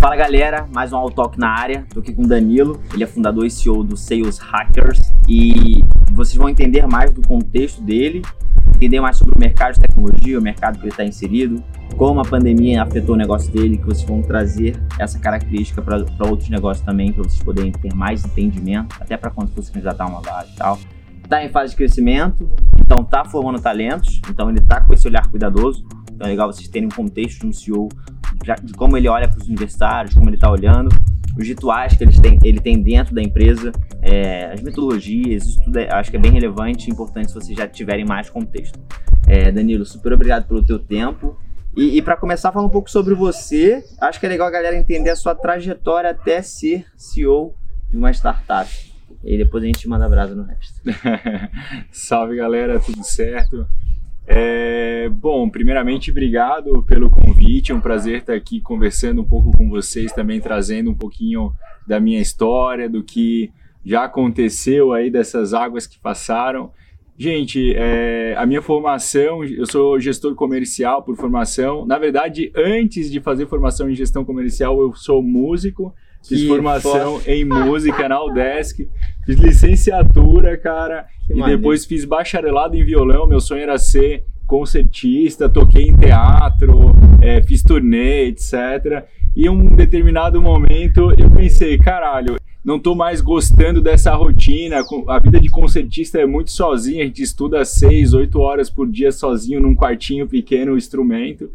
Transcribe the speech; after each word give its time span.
Fala 0.00 0.16
galera, 0.16 0.66
mais 0.72 0.94
um 0.94 0.96
All 0.96 1.10
Talk 1.10 1.38
na 1.38 1.50
área. 1.50 1.84
Tô 1.92 2.00
aqui 2.00 2.14
com 2.14 2.22
o 2.22 2.26
Danilo, 2.26 2.80
ele 2.94 3.04
é 3.04 3.06
fundador 3.06 3.44
e 3.44 3.50
CEO 3.50 3.84
do 3.84 3.98
Sales 3.98 4.38
Hackers 4.38 5.12
e 5.28 5.84
vocês 6.12 6.36
vão 6.38 6.48
entender 6.48 6.86
mais 6.86 7.12
do 7.12 7.20
contexto 7.20 7.82
dele, 7.82 8.22
entender 8.74 8.98
mais 8.98 9.18
sobre 9.18 9.36
o 9.36 9.38
mercado 9.38 9.74
de 9.74 9.80
tecnologia, 9.80 10.38
o 10.38 10.42
mercado 10.42 10.78
que 10.78 10.84
ele 10.84 10.90
está 10.90 11.04
inserido, 11.04 11.62
como 11.98 12.18
a 12.18 12.24
pandemia 12.24 12.82
afetou 12.82 13.14
o 13.14 13.18
negócio 13.18 13.52
dele, 13.52 13.76
que 13.76 13.84
vocês 13.84 14.08
vão 14.08 14.22
trazer 14.22 14.82
essa 14.98 15.18
característica 15.18 15.82
para 15.82 15.98
outros 16.20 16.48
negócios 16.48 16.82
também, 16.82 17.12
para 17.12 17.22
vocês 17.22 17.42
poderem 17.42 17.70
ter 17.70 17.92
mais 17.94 18.24
entendimento, 18.24 18.96
até 18.98 19.18
para 19.18 19.30
quando 19.30 19.54
você 19.54 19.70
candidatar 19.70 20.06
uma 20.06 20.22
vaga 20.22 20.48
e 20.50 20.56
tal. 20.56 20.78
Está 21.22 21.44
em 21.44 21.50
fase 21.50 21.72
de 21.72 21.76
crescimento, 21.76 22.50
então 22.80 23.02
está 23.02 23.22
formando 23.26 23.60
talentos, 23.60 24.18
então 24.30 24.48
ele 24.48 24.60
está 24.60 24.80
com 24.80 24.94
esse 24.94 25.06
olhar 25.06 25.30
cuidadoso. 25.30 25.84
Então 26.10 26.26
é 26.26 26.30
legal 26.30 26.50
vocês 26.50 26.68
terem 26.68 26.88
um 26.88 26.90
contexto 26.90 27.40
de 27.40 27.46
um 27.48 27.52
CEO 27.52 27.88
de 28.62 28.72
como 28.74 28.96
ele 28.96 29.08
olha 29.08 29.28
para 29.28 29.38
os 29.38 29.48
universitários, 29.48 30.14
como 30.14 30.28
ele 30.28 30.36
está 30.36 30.50
olhando, 30.50 30.90
os 31.38 31.46
rituais 31.46 31.96
que 31.96 32.04
ele 32.04 32.60
tem 32.60 32.82
dentro 32.82 33.14
da 33.14 33.22
empresa, 33.22 33.72
é, 34.02 34.52
as 34.52 34.62
metodologias, 34.62 35.46
isso 35.46 35.60
tudo 35.62 35.78
é, 35.78 35.92
acho 35.92 36.10
que 36.10 36.16
é 36.16 36.20
bem 36.20 36.32
relevante 36.32 36.88
e 36.88 36.92
importante 36.92 37.28
se 37.28 37.34
vocês 37.34 37.56
já 37.56 37.68
tiverem 37.68 38.04
mais 38.04 38.28
contexto. 38.28 38.78
É, 39.26 39.50
Danilo, 39.52 39.84
super 39.84 40.12
obrigado 40.12 40.46
pelo 40.46 40.62
teu 40.62 40.78
tempo. 40.78 41.38
E, 41.76 41.98
e 41.98 42.02
para 42.02 42.16
começar, 42.16 42.50
falar 42.50 42.66
um 42.66 42.70
pouco 42.70 42.90
sobre 42.90 43.14
você, 43.14 43.84
acho 44.00 44.18
que 44.18 44.26
é 44.26 44.28
legal 44.28 44.48
a 44.48 44.50
galera 44.50 44.76
entender 44.76 45.10
a 45.10 45.16
sua 45.16 45.34
trajetória 45.34 46.10
até 46.10 46.42
ser 46.42 46.84
CEO 46.96 47.54
de 47.88 47.96
uma 47.96 48.10
startup. 48.10 48.68
E 49.22 49.36
depois 49.36 49.62
a 49.62 49.66
gente 49.66 49.88
manda 49.88 50.08
brasa 50.08 50.34
no 50.34 50.42
resto. 50.42 50.80
Salve 51.92 52.36
galera, 52.36 52.80
tudo 52.80 53.04
certo? 53.04 53.66
É, 54.26 55.08
bom, 55.08 55.48
primeiramente, 55.48 56.10
obrigado 56.10 56.82
pelo 56.84 57.10
convite. 57.10 57.72
É 57.72 57.74
um 57.74 57.80
prazer 57.80 58.18
estar 58.18 58.34
aqui 58.34 58.60
conversando 58.60 59.22
um 59.22 59.24
pouco 59.24 59.50
com 59.56 59.68
vocês, 59.68 60.12
também 60.12 60.40
trazendo 60.40 60.90
um 60.90 60.94
pouquinho 60.94 61.52
da 61.86 61.98
minha 61.98 62.20
história, 62.20 62.88
do 62.88 63.02
que 63.02 63.50
já 63.84 64.04
aconteceu 64.04 64.92
aí 64.92 65.10
dessas 65.10 65.52
águas 65.54 65.86
que 65.86 65.98
passaram. 65.98 66.70
Gente, 67.16 67.74
é, 67.76 68.34
a 68.38 68.46
minha 68.46 68.62
formação, 68.62 69.44
eu 69.44 69.66
sou 69.66 70.00
gestor 70.00 70.34
comercial 70.34 71.02
por 71.02 71.16
formação. 71.16 71.84
Na 71.84 71.98
verdade, 71.98 72.50
antes 72.56 73.10
de 73.10 73.20
fazer 73.20 73.46
formação 73.46 73.90
em 73.90 73.94
gestão 73.94 74.24
comercial, 74.24 74.80
eu 74.80 74.94
sou 74.94 75.22
músico. 75.22 75.94
Fiz 76.22 76.42
que 76.42 76.48
formação 76.48 77.18
foda. 77.18 77.32
em 77.32 77.44
música 77.44 78.08
na 78.08 78.22
Udesc. 78.22 78.88
Fiz 79.24 79.36
licenciatura, 79.36 80.56
cara. 80.56 81.06
Que 81.26 81.38
e 81.38 81.42
depois 81.44 81.84
fiz 81.84 82.04
bacharelado 82.04 82.76
em 82.76 82.84
violão. 82.84 83.26
Meu 83.26 83.40
sonho 83.40 83.62
era 83.62 83.78
ser 83.78 84.24
concertista, 84.46 85.48
toquei 85.48 85.84
em 85.84 85.96
teatro, 85.96 86.92
é, 87.22 87.40
fiz 87.40 87.62
turnê, 87.62 88.26
etc. 88.26 89.04
E 89.36 89.46
em 89.46 89.48
um 89.48 89.64
determinado 89.64 90.42
momento 90.42 91.12
eu 91.16 91.30
pensei, 91.30 91.78
caralho, 91.78 92.34
não 92.64 92.78
tô 92.78 92.94
mais 92.94 93.20
gostando 93.20 93.80
dessa 93.80 94.12
rotina. 94.14 94.82
A 95.08 95.18
vida 95.18 95.40
de 95.40 95.48
concertista 95.48 96.18
é 96.18 96.26
muito 96.26 96.50
sozinha, 96.50 97.04
a 97.04 97.06
gente 97.06 97.22
estuda 97.22 97.64
seis, 97.64 98.12
oito 98.12 98.40
horas 98.40 98.68
por 98.68 98.90
dia 98.90 99.12
sozinho 99.12 99.60
num 99.60 99.74
quartinho 99.74 100.26
pequeno 100.26 100.76
instrumento. 100.76 101.50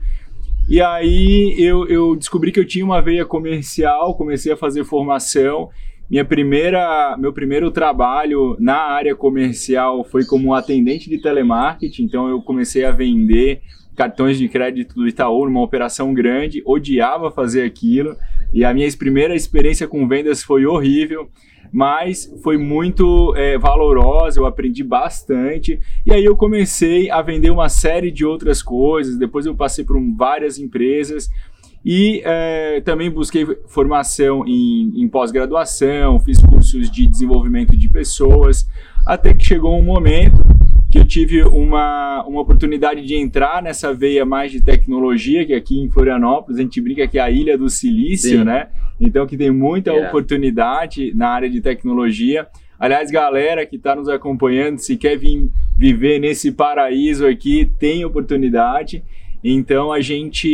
E 0.67 0.81
aí 0.81 1.55
eu, 1.59 1.87
eu 1.87 2.15
descobri 2.15 2.51
que 2.51 2.59
eu 2.59 2.65
tinha 2.65 2.83
uma 2.83 2.99
veia 2.99 3.23
comercial, 3.23 4.15
comecei 4.15 4.51
a 4.51 4.57
fazer 4.57 4.83
formação. 4.83 5.69
Minha 6.09 6.25
primeira, 6.25 7.15
meu 7.19 7.31
primeiro 7.31 7.69
trabalho 7.69 8.57
na 8.59 8.77
área 8.77 9.15
comercial 9.15 10.03
foi 10.03 10.25
como 10.25 10.55
atendente 10.55 11.07
de 11.07 11.21
telemarketing, 11.21 12.03
então 12.03 12.27
eu 12.27 12.41
comecei 12.41 12.83
a 12.83 12.91
vender 12.91 13.61
cartões 13.95 14.37
de 14.39 14.49
crédito 14.49 14.95
do 14.95 15.07
Itaú 15.07 15.45
numa 15.45 15.61
operação 15.61 16.13
grande, 16.13 16.63
odiava 16.65 17.31
fazer 17.31 17.63
aquilo. 17.63 18.15
E 18.51 18.65
a 18.65 18.73
minha 18.73 18.89
primeira 18.97 19.35
experiência 19.35 19.87
com 19.87 20.07
vendas 20.07 20.43
foi 20.43 20.65
horrível 20.65 21.29
mas 21.71 22.31
foi 22.43 22.57
muito 22.57 23.33
é, 23.35 23.57
valorosa, 23.57 24.39
eu 24.39 24.45
aprendi 24.45 24.83
bastante. 24.83 25.79
E 26.05 26.13
aí 26.13 26.23
eu 26.23 26.35
comecei 26.35 27.09
a 27.09 27.21
vender 27.21 27.49
uma 27.49 27.69
série 27.69 28.11
de 28.11 28.25
outras 28.25 28.61
coisas, 28.61 29.17
depois 29.17 29.45
eu 29.45 29.55
passei 29.55 29.83
por 29.83 29.99
várias 30.15 30.59
empresas. 30.59 31.29
E 31.83 32.21
é, 32.25 32.81
também 32.81 33.11
busquei 33.11 33.45
formação 33.67 34.43
em, 34.47 34.91
em 34.95 35.07
pós-graduação, 35.07 36.19
fiz 36.19 36.41
cursos 36.41 36.89
de 36.89 37.05
desenvolvimento 37.05 37.77
de 37.77 37.87
pessoas, 37.87 38.67
até 39.05 39.33
que 39.35 39.45
chegou 39.45 39.77
um 39.77 39.83
momento 39.83 40.44
que 40.95 40.99
eu 40.99 41.05
tive 41.05 41.43
uma, 41.43 42.23
uma 42.25 42.39
oportunidade 42.39 43.05
de 43.05 43.15
entrar 43.15 43.61
nessa 43.61 43.93
veia 43.93 44.23
mais 44.23 44.49
de 44.49 44.61
tecnologia, 44.61 45.45
que 45.45 45.53
aqui 45.53 45.77
em 45.77 45.89
Florianópolis 45.89 46.57
a 46.57 46.61
gente 46.61 46.79
brinca 46.79 47.05
que 47.05 47.19
é 47.19 47.21
a 47.21 47.29
ilha 47.29 47.57
do 47.57 47.69
silício, 47.69 48.39
Sim. 48.39 48.45
né? 48.45 48.69
Então 48.99 49.27
que 49.27 49.35
tem 49.35 49.51
muita 49.51 49.91
yeah. 49.91 50.07
oportunidade 50.07 51.13
na 51.13 51.27
área 51.27 51.49
de 51.49 51.59
tecnologia. 51.59 52.47
Aliás, 52.79 53.11
galera 53.11 53.65
que 53.65 53.75
está 53.75 53.93
nos 53.93 54.07
acompanhando, 54.07 54.79
se 54.79 54.95
quer 54.95 55.17
vir 55.17 55.49
viver 55.77 56.17
nesse 56.19 56.53
paraíso 56.53 57.27
aqui, 57.27 57.69
tem 57.77 58.05
oportunidade. 58.05 59.03
Então 59.43 59.91
a 59.91 59.99
gente, 59.99 60.47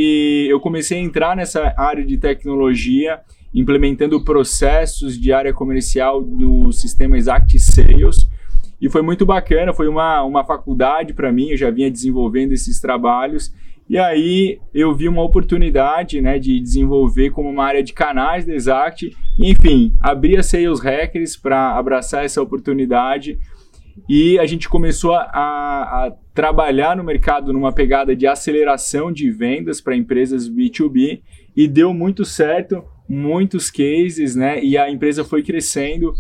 eu 0.50 0.59
comecei 0.59 0.97
a 0.97 1.01
entrar 1.01 1.35
nessa 1.35 1.72
área 1.78 2.03
de 2.03 2.18
tecnologia, 2.18 3.19
implementando 3.53 4.24
processos 4.24 5.19
de 5.19 5.31
área 5.31 5.53
comercial 5.53 6.19
no 6.19 6.72
sistema 6.72 7.16
Exact 7.16 7.59
Sales 7.59 8.31
e 8.81 8.90
foi 8.90 9.03
muito 9.03 9.25
bacana, 9.25 9.74
foi 9.74 9.88
uma, 9.88 10.24
uma 10.24 10.44
faculdade 10.44 11.14
para 11.14 11.31
mim, 11.31 11.50
eu 11.50 11.58
já 11.58 11.69
vinha 11.69 11.92
desenvolvendo 11.92 12.52
esses 12.52 12.81
trabalhos. 12.81 13.53
E 13.88 13.97
aí 13.97 14.59
eu 14.74 14.96
vi 14.96 15.08
uma 15.08 15.22
oportunidade 15.22 16.22
né, 16.22 16.40
de 16.40 16.59
desenvolver 16.59 17.30
como 17.30 17.50
uma 17.50 17.66
área 17.66 17.84
de 17.84 17.94
canais 17.94 18.46
da 18.46 18.53
Exact. 18.53 19.16
Enfim, 19.38 19.94
abri 20.02 20.38
a 20.38 20.42
Sales 20.42 20.80
Hackers 20.80 21.36
para 21.36 21.78
abraçar 21.78 22.24
essa 22.25 22.42
oportunidade. 22.42 23.38
E 24.09 24.40
a 24.40 24.46
gente 24.46 24.69
começou 24.69 25.13
a, 25.13 25.24
a, 25.24 26.13
trabalhar 26.34 26.96
no 26.96 27.03
mercado 27.03 27.52
numa 27.52 27.74
pegada 27.74 28.16
de 28.16 28.25
aceleração 28.25 29.12
de 29.12 29.30
vendas 29.30 29.81
para 29.81 29.96
empresas 29.96 30.50
B2B 30.50 31.22
e 31.56 31.68
deu 31.68 31.94
muito 31.94 32.24
certo, 32.24 32.84
muitos 33.08 33.69
cases, 33.69 34.36
né? 34.36 34.63
E 34.63 34.78
a 34.78 34.90
empresa 34.90 35.25
foi 35.25 35.44
crescendo. 35.44 36.13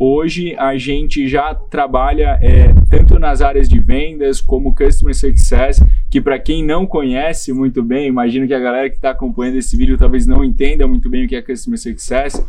Hoje 0.00 0.54
a 0.56 0.76
gente 0.78 1.26
já 1.26 1.52
trabalha 1.52 2.38
é, 2.40 2.72
tanto 2.88 3.18
nas 3.18 3.42
áreas 3.42 3.68
de 3.68 3.80
vendas 3.80 4.40
como 4.40 4.72
Customer 4.72 5.12
Success, 5.12 5.82
que 6.08 6.20
para 6.20 6.38
quem 6.38 6.64
não 6.64 6.86
conhece 6.86 7.52
muito 7.52 7.82
bem, 7.82 8.06
imagino 8.06 8.46
que 8.46 8.54
a 8.54 8.60
galera 8.60 8.88
que 8.88 8.94
está 8.94 9.10
acompanhando 9.10 9.56
esse 9.56 9.76
vídeo 9.76 9.98
talvez 9.98 10.24
não 10.24 10.44
entenda 10.44 10.86
muito 10.86 11.10
bem 11.10 11.24
o 11.24 11.28
que 11.28 11.34
é 11.34 11.42
Customer 11.42 11.80
Success, 11.80 12.40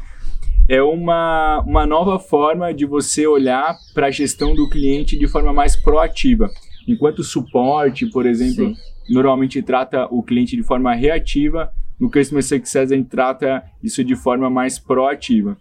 é 0.67 0.79
uma, 0.79 1.63
uma 1.65 1.87
nova 1.87 2.19
forma 2.19 2.71
de 2.71 2.85
você 2.85 3.25
olhar 3.25 3.75
para 3.95 4.05
a 4.05 4.11
gestão 4.11 4.53
do 4.53 4.69
cliente 4.69 5.17
de 5.17 5.27
forma 5.27 5.51
mais 5.51 5.75
proativa. 5.75 6.51
Enquanto 6.87 7.19
o 7.19 7.23
suporte, 7.23 8.05
por 8.05 8.27
exemplo, 8.27 8.75
Sim. 8.75 8.75
normalmente 9.09 9.59
trata 9.63 10.05
o 10.11 10.21
cliente 10.21 10.55
de 10.55 10.61
forma 10.61 10.93
reativa, 10.93 11.73
no 11.99 12.11
Customer 12.11 12.43
Success 12.43 12.91
a 12.91 12.95
gente 12.95 13.09
trata 13.09 13.63
isso 13.81 14.03
de 14.03 14.15
forma 14.15 14.51
mais 14.51 14.77
proativa. 14.77 15.57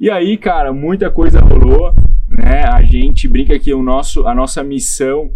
E 0.00 0.10
aí, 0.10 0.36
cara, 0.36 0.72
muita 0.72 1.08
coisa 1.08 1.40
rolou, 1.40 1.94
né? 2.28 2.64
A 2.64 2.82
gente 2.82 3.28
brinca 3.28 3.58
que 3.58 3.72
o 3.72 3.82
nosso, 3.82 4.26
a 4.26 4.34
nossa 4.34 4.62
missão 4.62 5.30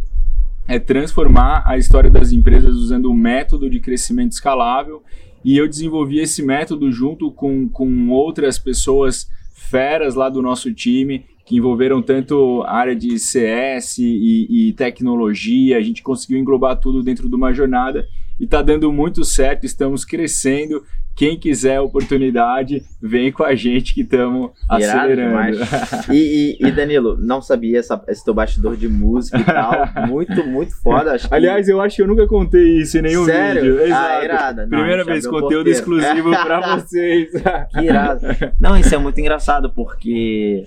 é 0.67 0.79
transformar 0.79 1.63
a 1.65 1.79
história 1.79 2.11
das 2.11 2.33
empresas 2.33 2.75
usando 2.75 3.11
um 3.11 3.15
método 3.15 3.71
de 3.71 3.79
crescimento 3.79 4.33
escalável. 4.33 5.03
E 5.45 5.57
eu 5.57 5.69
desenvolvi 5.69 6.19
esse 6.19 6.43
método 6.43 6.91
junto 6.91 7.31
com, 7.31 7.69
com 7.69 8.09
outras 8.11 8.59
pessoas 8.59 9.29
feras 9.53 10.17
lá 10.17 10.29
do 10.29 10.43
nosso 10.43 10.75
time, 10.75 11.25
que 11.47 11.57
envolveram 11.57 12.03
tanto 12.03 12.63
a 12.65 12.75
área 12.75 12.97
de 12.97 13.17
CS 13.17 13.99
e, 13.99 14.69
e 14.69 14.73
tecnologia. 14.73 15.79
A 15.79 15.81
gente 15.81 16.03
conseguiu 16.03 16.37
englobar 16.37 16.77
tudo 16.77 17.03
dentro 17.03 17.29
de 17.29 17.35
uma 17.35 17.53
jornada 17.53 18.07
e 18.41 18.45
está 18.45 18.61
dando 18.61 18.93
muito 18.93 19.25
certo, 19.25 19.65
estamos 19.65 20.05
crescendo. 20.05 20.83
Quem 21.19 21.37
quiser 21.37 21.81
oportunidade, 21.81 22.85
vem 23.03 23.33
com 23.33 23.43
a 23.43 23.53
gente 23.53 23.93
que 23.93 24.03
estamos 24.03 24.53
acelerando. 24.69 25.59
E, 26.13 26.57
e, 26.61 26.67
e, 26.67 26.71
Danilo, 26.71 27.17
não 27.19 27.43
sabia 27.43 27.81
essa, 27.81 28.01
esse 28.07 28.25
teu 28.25 28.33
bastidor 28.33 28.77
de 28.77 28.89
música 28.89 29.39
e 29.39 29.45
tal. 29.45 29.73
Muito, 30.09 30.47
muito 30.47 30.81
foda. 30.81 31.19
Que... 31.19 31.27
Aliás, 31.31 31.69
eu 31.69 31.81
acho 31.81 31.97
que 31.97 32.03
eu 32.03 32.07
nunca 32.07 32.27
contei 32.27 32.79
isso 32.79 32.97
em 32.99 33.03
nenhum 33.03 33.25
Sério? 33.25 33.63
vídeo. 33.63 33.81
Exato. 33.81 34.09
Ah, 34.09 34.25
irada. 34.25 34.63
Não, 34.63 34.79
Primeira 34.79 35.05
vez, 35.05 35.27
conteúdo 35.27 35.69
exclusivo 35.69 36.31
para 36.31 36.77
vocês. 36.77 37.31
que 37.73 37.81
irado. 37.81 38.21
Não, 38.61 38.77
isso 38.77 38.95
é 38.95 38.99
muito 38.99 39.19
engraçado, 39.21 39.71
porque 39.71 40.65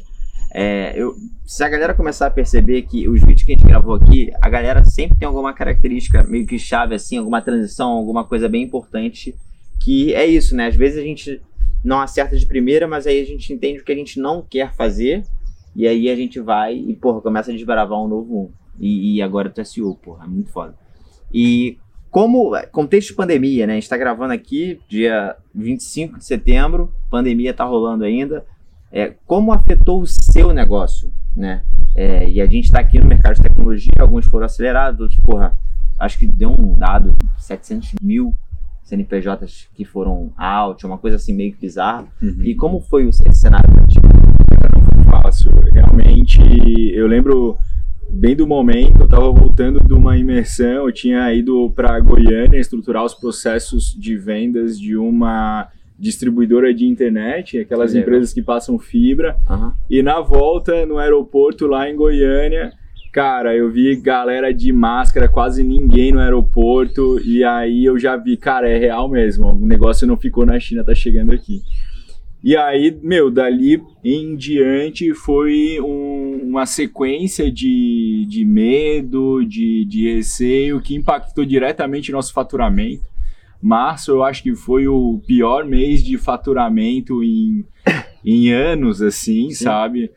é, 0.54 0.94
eu, 0.96 1.16
se 1.46 1.64
a 1.64 1.70
galera 1.70 1.94
começar 1.94 2.28
a 2.28 2.32
perceber 2.32 2.82
que 2.84 3.08
os 3.08 3.22
vídeos 3.22 3.44
que 3.44 3.54
a 3.54 3.56
gente 3.56 3.68
gravou 3.68 3.96
aqui, 3.96 4.32
a 4.42 4.50
galera 4.50 4.84
sempre 4.84 5.18
tem 5.18 5.28
alguma 5.28 5.54
característica 5.54 6.24
meio 6.24 6.46
que 6.46 6.60
chave, 6.60 6.94
assim, 6.96 7.18
alguma 7.18 7.42
transição, 7.42 7.90
alguma 7.90 8.26
coisa 8.26 8.50
bem 8.50 8.64
importante, 8.64 9.34
que 9.84 10.14
é 10.14 10.26
isso, 10.26 10.56
né? 10.56 10.68
Às 10.68 10.76
vezes 10.76 10.98
a 11.00 11.02
gente 11.02 11.42
não 11.84 12.00
acerta 12.00 12.38
de 12.38 12.46
primeira, 12.46 12.88
mas 12.88 13.08
aí 13.08 13.20
a 13.20 13.26
gente 13.26 13.52
entende 13.52 13.80
o 13.80 13.84
que 13.84 13.92
a 13.92 13.96
gente 13.96 14.20
não 14.20 14.46
quer 14.48 14.74
fazer, 14.74 15.24
e 15.76 15.88
aí 15.88 16.10
a 16.10 16.16
gente 16.16 16.40
vai 16.40 16.76
e, 16.76 16.96
porra, 16.96 17.22
começa 17.22 17.52
a 17.52 17.54
desbravar 17.54 18.00
um 18.00 18.08
novo 18.08 18.38
um. 18.38 18.52
E, 18.80 19.16
e 19.16 19.22
agora 19.22 19.50
tu 19.50 19.60
é 19.60 19.64
CEO, 19.64 19.96
porra, 19.96 20.26
é 20.26 20.28
muito 20.28 20.52
foda. 20.52 20.76
E 21.34 21.78
como 22.10 22.52
contexto 22.72 23.10
de 23.10 23.16
pandemia, 23.16 23.66
né? 23.66 23.74
A 23.74 23.76
gente 23.76 23.84
está 23.84 23.98
gravando 23.98 24.34
aqui 24.34 24.80
dia 24.88 25.36
25 25.56 26.20
de 26.20 26.26
setembro, 26.26 26.94
pandemia 27.10 27.52
está 27.52 27.64
rolando 27.64 28.04
ainda. 28.04 28.46
É, 28.92 29.14
como 29.26 29.54
afetou 29.54 30.02
o 30.02 30.08
seu 30.08 30.54
negócio, 30.54 31.12
né? 31.36 31.64
É, 31.96 32.28
e 32.30 32.42
a 32.42 32.46
gente 32.46 32.66
está 32.66 32.80
aqui 32.82 33.00
no 33.00 33.08
mercado 33.08 33.36
de 33.36 33.42
tecnologia, 33.42 33.94
alguns 34.00 34.26
foram 34.26 34.46
acelerados, 34.46 35.00
outros, 35.00 35.20
porra, 35.22 35.58
acho 35.98 36.18
que 36.18 36.28
deu 36.28 36.52
um 36.52 36.74
dado, 36.74 37.16
700 37.38 37.94
mil 38.02 38.36
CNPJs 38.84 39.70
que 39.74 39.86
foram 39.86 40.32
out, 40.38 40.86
uma 40.86 40.98
coisa 40.98 41.18
assim 41.18 41.34
meio 41.34 41.56
bizarra. 41.60 42.06
Uhum. 42.22 42.44
E 42.44 42.56
como 42.56 42.82
foi 42.82 43.08
esse 43.08 43.24
cenário 43.34 43.70
para 43.72 43.88
ti? 43.88 44.00
Não 44.02 44.84
foi 44.84 45.04
fácil. 45.04 45.52
Realmente, 45.72 46.42
eu 46.94 47.08
lembro 47.08 47.58
bem 48.10 48.36
do 48.36 48.46
momento, 48.46 49.00
eu 49.00 49.06
estava 49.06 49.32
voltando 49.32 49.80
de 49.80 49.94
uma 49.94 50.18
imersão, 50.18 50.86
eu 50.86 50.92
tinha 50.92 51.34
ido 51.34 51.72
para 51.76 52.00
Goiânia 52.00 52.60
estruturar 52.60 53.06
os 53.06 53.14
processos 53.14 53.96
de 53.98 54.18
vendas 54.18 54.78
de 54.78 54.98
uma 54.98 55.70
distribuidora 55.98 56.74
de 56.74 56.86
internet, 56.86 57.60
aquelas 57.60 57.94
empresas 57.94 58.34
que 58.34 58.42
passam 58.42 58.78
fibra. 58.80 59.38
Uhum. 59.50 59.72
E 59.90 60.02
na 60.02 60.20
volta, 60.20 60.86
no 60.86 60.98
aeroporto 60.98 61.68
lá 61.68 61.88
em 61.90 61.96
Goiânia, 61.96 62.74
cara, 63.12 63.56
eu 63.56 63.70
vi 63.70 63.96
galera 63.96 64.54
de 64.54 64.72
máscara, 64.72 65.28
quase 65.28 65.64
ninguém 65.64 66.12
no 66.12 66.20
aeroporto. 66.20 67.20
E 67.20 67.44
aí 67.44 67.86
eu 67.86 68.00
já 68.00 68.16
vi, 68.16 68.38
cara, 68.38 68.70
é 68.70 68.78
real 68.78 69.10
mesmo. 69.10 69.50
O 69.50 69.66
negócio 69.66 70.08
não 70.08 70.18
ficou 70.18 70.46
na 70.46 70.60
China, 70.60 70.84
tá 70.84 70.96
chegando 70.96 71.32
aqui. 71.32 71.62
E 72.44 72.58
aí, 72.58 72.98
meu, 73.04 73.30
dali 73.30 73.80
em 74.04 74.36
diante 74.36 75.14
foi 75.14 75.80
um, 75.80 76.40
uma 76.44 76.66
sequência 76.66 77.52
de, 77.52 78.26
de 78.28 78.44
medo, 78.44 79.46
de, 79.46 79.86
de 79.86 80.12
receio 80.12 80.82
que 80.82 80.96
impactou 80.96 81.46
diretamente 81.46 82.12
nosso 82.12 82.34
faturamento. 82.34 83.04
Março 83.62 84.10
eu 84.10 84.24
acho 84.24 84.42
que 84.42 84.56
foi 84.56 84.88
o 84.88 85.22
pior 85.28 85.66
mês 85.66 86.04
de 86.04 86.18
faturamento 86.18 87.24
em, 87.24 87.64
em 88.26 88.52
anos, 88.52 89.04
assim, 89.04 89.52
Sim. 89.52 89.66
sabe? 89.66 90.10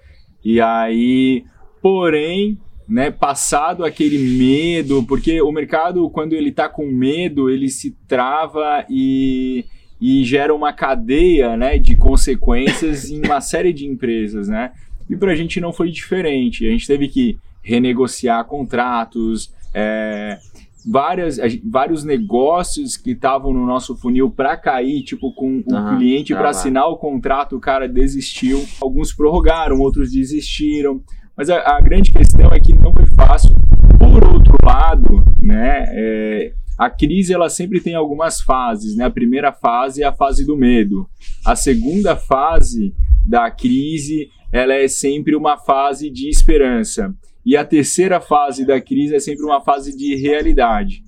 E 0.42 0.62
aí, 0.62 1.44
porém, 1.82 2.58
né, 2.88 3.10
passado 3.10 3.84
aquele 3.84 4.18
medo, 4.18 5.02
porque 5.04 5.40
o 5.40 5.50
mercado, 5.50 6.08
quando 6.10 6.34
ele 6.34 6.52
tá 6.52 6.68
com 6.68 6.86
medo, 6.86 7.48
ele 7.48 7.68
se 7.68 7.96
trava 8.06 8.84
e 8.88 9.64
e 10.00 10.22
gera 10.22 10.54
uma 10.54 10.70
cadeia 10.70 11.56
né, 11.56 11.78
de 11.78 11.96
consequências 11.96 13.10
em 13.10 13.24
uma 13.24 13.40
série 13.40 13.72
de 13.72 13.86
empresas, 13.86 14.48
né? 14.48 14.72
E 15.08 15.16
para 15.16 15.32
a 15.32 15.34
gente 15.34 15.60
não 15.60 15.72
foi 15.72 15.90
diferente. 15.90 16.66
A 16.66 16.70
gente 16.70 16.86
teve 16.86 17.08
que 17.08 17.38
renegociar 17.62 18.44
contratos, 18.44 19.50
é, 19.72 20.38
várias, 20.86 21.38
vários 21.64 22.04
negócios 22.04 22.96
que 22.96 23.12
estavam 23.12 23.52
no 23.52 23.64
nosso 23.64 23.96
funil 23.96 24.30
para 24.30 24.56
cair, 24.56 25.02
tipo, 25.02 25.32
com 25.32 25.62
o 25.66 25.74
uhum, 25.74 25.96
cliente 25.96 26.34
para 26.34 26.50
assinar 26.50 26.86
o 26.88 26.96
contrato, 26.96 27.56
o 27.56 27.60
cara 27.60 27.88
desistiu. 27.88 28.62
Alguns 28.80 29.12
prorrogaram, 29.12 29.80
outros 29.80 30.12
desistiram. 30.12 31.02
Mas 31.36 31.50
a, 31.50 31.76
a 31.76 31.80
grande 31.80 32.12
questão 32.12 32.50
é 32.52 32.60
que 32.60 32.74
não 32.74 32.92
foi 32.92 33.06
fácil. 33.06 33.50
Por 33.98 34.24
outro 34.32 34.56
lado, 34.64 35.24
né, 35.42 35.84
é, 35.88 36.52
a 36.78 36.90
crise 36.90 37.32
ela 37.32 37.48
sempre 37.48 37.80
tem 37.80 37.94
algumas 37.94 38.40
fases, 38.40 38.96
né? 38.96 39.04
A 39.04 39.10
primeira 39.10 39.52
fase 39.52 40.02
é 40.02 40.06
a 40.06 40.12
fase 40.12 40.44
do 40.44 40.56
medo. 40.56 41.08
A 41.44 41.54
segunda 41.54 42.16
fase 42.16 42.94
da 43.26 43.50
crise, 43.50 44.28
ela 44.52 44.74
é 44.74 44.88
sempre 44.88 45.34
uma 45.34 45.56
fase 45.56 46.10
de 46.10 46.28
esperança. 46.28 47.14
E 47.44 47.56
a 47.56 47.64
terceira 47.64 48.20
fase 48.20 48.66
da 48.66 48.80
crise 48.80 49.14
é 49.14 49.20
sempre 49.20 49.44
uma 49.44 49.60
fase 49.60 49.96
de 49.96 50.16
realidade. 50.16 51.02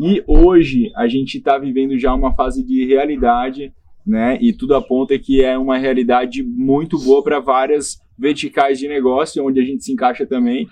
E 0.00 0.22
hoje 0.26 0.90
a 0.96 1.06
gente 1.06 1.38
está 1.38 1.58
vivendo 1.58 1.98
já 1.98 2.14
uma 2.14 2.34
fase 2.34 2.64
de 2.64 2.84
realidade, 2.86 3.72
né? 4.06 4.38
E 4.40 4.52
tudo 4.52 4.74
aponta 4.74 5.18
que 5.18 5.42
é 5.42 5.56
uma 5.56 5.78
realidade 5.78 6.42
muito 6.42 6.98
boa 6.98 7.22
para 7.22 7.40
várias 7.40 8.00
verticais 8.18 8.78
de 8.78 8.88
negócio, 8.88 9.44
onde 9.44 9.60
a 9.60 9.64
gente 9.64 9.84
se 9.84 9.92
encaixa 9.92 10.26
também, 10.26 10.68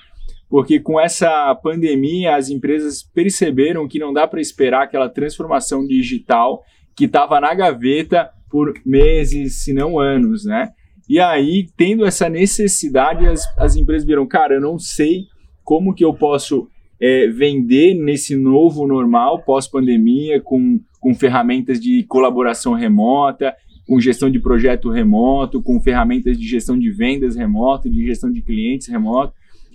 porque 0.49 0.81
com 0.81 1.01
essa 1.01 1.55
pandemia 1.63 2.35
as 2.37 2.51
empresas 2.51 3.03
perceberam 3.03 3.87
que 3.87 3.99
não 3.99 4.13
dá 4.13 4.27
para 4.27 4.41
esperar 4.41 4.83
aquela 4.83 5.09
transformação 5.09 5.87
digital 5.87 6.63
que 6.97 7.05
estava 7.05 7.41
na 7.41 7.55
gaveta 7.55 8.31
por 8.51 8.75
meses, 8.85 9.63
se 9.63 9.73
não 9.73 9.99
anos, 9.99 10.45
né? 10.45 10.73
E 11.09 11.19
aí, 11.19 11.67
tendo 11.77 12.05
essa 12.05 12.29
necessidade, 12.29 13.27
as, 13.27 13.43
as 13.59 13.77
empresas 13.77 14.07
viram, 14.07 14.27
cara, 14.27 14.55
eu 14.55 14.61
não 14.61 14.79
sei 14.79 15.25
como 15.65 15.95
que 15.95 16.05
eu 16.05 16.15
posso 16.15 16.69
é, 17.01 17.27
vender 17.29 17.95
nesse 17.95 18.37
novo 18.37 18.87
normal 18.87 19.43
pós-pandemia 19.43 20.41
com, 20.41 20.81
com 21.01 21.15
ferramentas 21.15 21.81
de 21.81 22.05
colaboração 22.05 22.75
remota, 22.75 23.55
com 23.89 23.99
gestão 23.99 24.31
de 24.31 24.39
projeto 24.39 24.91
remoto, 24.91 25.63
com 25.63 25.81
ferramentas 25.81 26.39
de 26.39 26.47
gestão 26.47 26.79
de 26.79 26.91
vendas 26.91 27.35
remoto, 27.35 27.91
de 27.91 28.07
gestão 28.07 28.31
de 28.31 28.43
clientes 28.43 28.87
remoto 28.87 29.33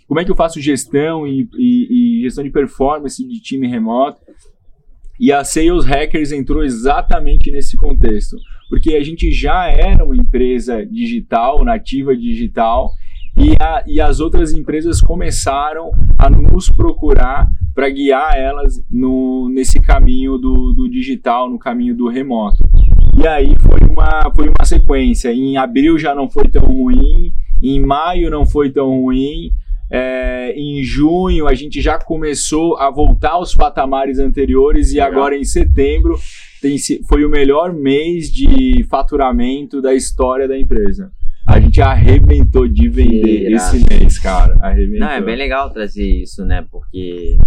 como 0.08 0.20
é 0.20 0.26
que 0.26 0.32
eu 0.32 0.36
faço 0.36 0.62
gestão 0.62 1.28
e, 1.28 1.50
e, 1.58 2.20
e 2.20 2.22
gestão 2.22 2.44
de 2.44 2.52
performance 2.52 3.26
de 3.28 3.40
time 3.40 3.68
remoto. 3.68 4.22
E 5.20 5.32
a 5.32 5.44
Sales 5.44 5.86
Hackers 5.86 6.32
entrou 6.32 6.64
exatamente 6.64 7.50
nesse 7.50 7.78
contexto, 7.78 8.38
porque 8.70 8.96
a 8.96 9.04
gente 9.04 9.32
já 9.32 9.68
era 9.70 10.04
uma 10.04 10.16
empresa 10.16 10.86
digital, 10.86 11.64
nativa 11.64 12.16
digital, 12.16 12.92
e, 13.38 13.56
a, 13.60 13.84
e 13.86 14.00
as 14.00 14.20
outras 14.20 14.54
empresas 14.54 15.02
começaram 15.02 15.92
a 16.18 16.30
nos 16.30 16.70
procurar 16.70 17.50
para 17.74 17.90
guiar 17.90 18.38
elas 18.38 18.82
no, 18.90 19.50
nesse 19.50 19.82
caminho 19.82 20.38
do, 20.38 20.74
do 20.74 20.90
digital, 20.90 21.50
no 21.50 21.60
caminho 21.60 21.96
do 21.96 22.08
remoto. 22.08 22.58
E 23.18 23.28
aí 23.28 23.56
foi 23.60 23.80
uma, 23.90 24.32
foi 24.34 24.48
uma 24.48 24.66
sequência. 24.66 25.34
Em 25.34 25.58
abril 25.58 25.98
já 26.00 26.16
não 26.16 26.30
foi 26.30 26.48
tão 26.48 26.66
ruim, 26.66 27.34
em 27.62 27.80
maio 27.80 28.30
não 28.30 28.46
foi 28.46 28.70
tão 28.70 29.02
ruim, 29.02 29.52
é, 29.92 30.54
em 30.58 30.82
junho 30.84 31.48
a 31.48 31.54
gente 31.54 31.82
já 31.82 32.00
começou 32.00 32.78
a 32.78 32.90
voltar 32.90 33.32
aos 33.32 33.54
patamares 33.54 34.18
anteriores 34.18 34.92
e 34.92 35.00
agora 35.00 35.38
em 35.38 35.44
setembro 35.44 36.18
tem, 36.62 36.76
foi 37.08 37.24
o 37.24 37.30
melhor 37.30 37.72
mês 37.74 38.32
de 38.32 38.84
faturamento 38.90 39.82
da 39.82 39.94
história 39.94 40.48
da 40.48 40.58
empresa. 40.58 41.12
A 41.48 41.60
gente 41.60 41.82
arrebentou 41.82 42.68
de 42.68 42.90
vender 42.90 43.52
esse 43.52 43.86
mês, 43.88 44.18
cara. 44.18 44.58
Arrebentou. 44.62 45.08
Não, 45.08 45.14
é 45.14 45.22
bem 45.22 45.36
legal 45.36 45.70
trazer 45.72 46.10
isso, 46.10 46.44
né? 46.44 46.66
Porque 46.72 47.38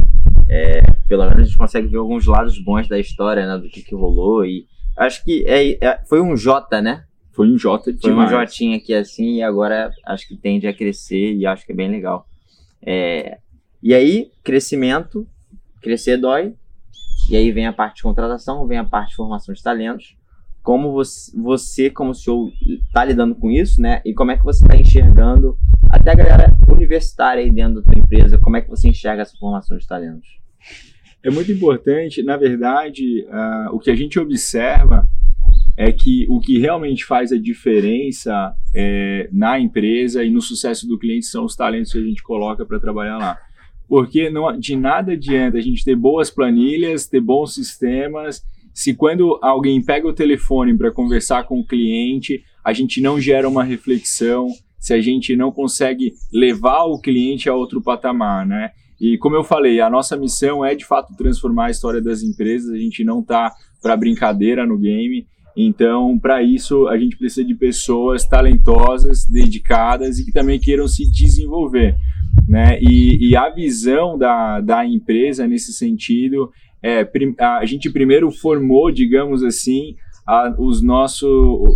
é, 0.48 0.82
pelo 1.08 1.24
menos 1.24 1.40
a 1.40 1.44
gente 1.44 1.58
consegue 1.58 1.88
ver 1.88 1.98
alguns 1.98 2.26
lados 2.26 2.58
bons 2.62 2.88
da 2.88 2.98
história, 2.98 3.46
né? 3.46 3.58
Do 3.58 3.68
que, 3.68 3.82
que 3.82 3.94
rolou. 3.94 4.44
E 4.44 4.66
acho 4.96 5.24
que 5.24 5.44
é, 5.46 5.84
é 5.84 6.00
foi 6.08 6.20
um 6.20 6.36
J, 6.36 6.80
né? 6.80 7.04
Foi 7.32 7.48
um 7.48 7.56
J 7.56 7.84
Foi 7.84 7.92
demais. 7.94 8.32
um 8.32 8.34
Jotinha 8.34 8.76
aqui 8.76 8.92
assim 8.92 9.36
e 9.36 9.42
agora 9.42 9.90
acho 10.06 10.26
que 10.26 10.36
tende 10.36 10.66
a 10.66 10.74
crescer 10.74 11.34
e 11.34 11.46
acho 11.46 11.64
que 11.64 11.72
é 11.72 11.74
bem 11.74 11.90
legal. 11.90 12.26
É, 12.82 13.38
e 13.82 13.94
aí, 13.94 14.30
crescimento, 14.42 15.26
crescer 15.80 16.16
dói, 16.16 16.54
e 17.30 17.36
aí 17.36 17.52
vem 17.52 17.66
a 17.66 17.72
parte 17.72 17.96
de 17.96 18.02
contratação, 18.02 18.66
vem 18.66 18.78
a 18.78 18.84
parte 18.84 19.10
de 19.10 19.16
formação 19.16 19.54
de 19.54 19.62
talentos. 19.62 20.16
Como 20.68 20.92
você, 20.92 21.34
você 21.34 21.88
como 21.88 22.14
CEO, 22.14 22.52
está 22.86 23.02
lidando 23.02 23.34
com 23.34 23.50
isso, 23.50 23.80
né? 23.80 24.02
E 24.04 24.12
como 24.12 24.32
é 24.32 24.36
que 24.36 24.44
você 24.44 24.62
está 24.62 24.76
enxergando 24.76 25.56
até 25.88 26.10
a 26.10 26.14
galera 26.14 26.54
universitária 26.70 27.42
aí 27.42 27.50
dentro 27.50 27.76
da 27.76 27.82
sua 27.84 27.98
empresa, 27.98 28.36
como 28.36 28.58
é 28.58 28.60
que 28.60 28.68
você 28.68 28.86
enxerga 28.86 29.22
essa 29.22 29.34
formação 29.38 29.78
de 29.78 29.86
talentos? 29.86 30.28
É 31.22 31.30
muito 31.30 31.50
importante, 31.50 32.22
na 32.22 32.36
verdade, 32.36 33.24
uh, 33.30 33.74
o 33.74 33.78
que 33.78 33.90
a 33.90 33.94
gente 33.94 34.20
observa 34.20 35.08
é 35.74 35.90
que 35.90 36.26
o 36.28 36.38
que 36.38 36.58
realmente 36.58 37.02
faz 37.02 37.32
a 37.32 37.38
diferença 37.38 38.54
é, 38.74 39.26
na 39.32 39.58
empresa 39.58 40.22
e 40.22 40.28
no 40.28 40.42
sucesso 40.42 40.86
do 40.86 40.98
cliente 40.98 41.24
são 41.24 41.46
os 41.46 41.56
talentos 41.56 41.92
que 41.92 41.98
a 41.98 42.04
gente 42.04 42.22
coloca 42.22 42.66
para 42.66 42.78
trabalhar 42.78 43.16
lá. 43.16 43.38
Porque 43.88 44.28
não, 44.28 44.54
de 44.60 44.76
nada 44.76 45.12
adianta 45.12 45.56
a 45.56 45.62
gente 45.62 45.82
ter 45.82 45.96
boas 45.96 46.28
planilhas, 46.28 47.06
ter 47.06 47.22
bons 47.22 47.54
sistemas, 47.54 48.44
se 48.74 48.94
quando 48.94 49.38
alguém 49.42 49.82
pega 49.82 50.06
o 50.06 50.12
telefone 50.12 50.76
para 50.76 50.92
conversar 50.92 51.44
com 51.44 51.60
o 51.60 51.66
cliente, 51.66 52.42
a 52.64 52.72
gente 52.72 53.00
não 53.00 53.20
gera 53.20 53.48
uma 53.48 53.64
reflexão, 53.64 54.48
se 54.78 54.94
a 54.94 55.00
gente 55.00 55.36
não 55.36 55.50
consegue 55.50 56.12
levar 56.32 56.84
o 56.84 57.00
cliente 57.00 57.48
a 57.48 57.54
outro 57.54 57.82
patamar, 57.82 58.46
né? 58.46 58.70
E 59.00 59.16
como 59.18 59.36
eu 59.36 59.44
falei, 59.44 59.80
a 59.80 59.88
nossa 59.88 60.16
missão 60.16 60.64
é 60.64 60.74
de 60.74 60.84
fato 60.84 61.14
transformar 61.16 61.66
a 61.66 61.70
história 61.70 62.00
das 62.00 62.22
empresas, 62.22 62.70
a 62.70 62.78
gente 62.78 63.04
não 63.04 63.22
tá 63.22 63.52
para 63.80 63.96
brincadeira 63.96 64.66
no 64.66 64.76
game. 64.76 65.26
Então, 65.56 66.18
para 66.18 66.42
isso, 66.42 66.86
a 66.88 66.98
gente 66.98 67.16
precisa 67.16 67.46
de 67.46 67.54
pessoas 67.54 68.24
talentosas, 68.26 69.24
dedicadas 69.24 70.18
e 70.18 70.24
que 70.24 70.32
também 70.32 70.58
queiram 70.58 70.86
se 70.86 71.08
desenvolver. 71.10 71.96
Né? 72.48 72.78
E, 72.80 73.30
e 73.30 73.36
a 73.36 73.48
visão 73.50 74.16
da, 74.16 74.60
da 74.60 74.86
empresa 74.86 75.46
nesse 75.46 75.72
sentido 75.72 76.50
é 76.82 77.08
a 77.38 77.64
gente 77.64 77.90
primeiro 77.90 78.30
formou, 78.30 78.90
digamos 78.90 79.42
assim, 79.42 79.96
a, 80.26 80.54
os, 80.58 80.82
nosso, 80.82 81.26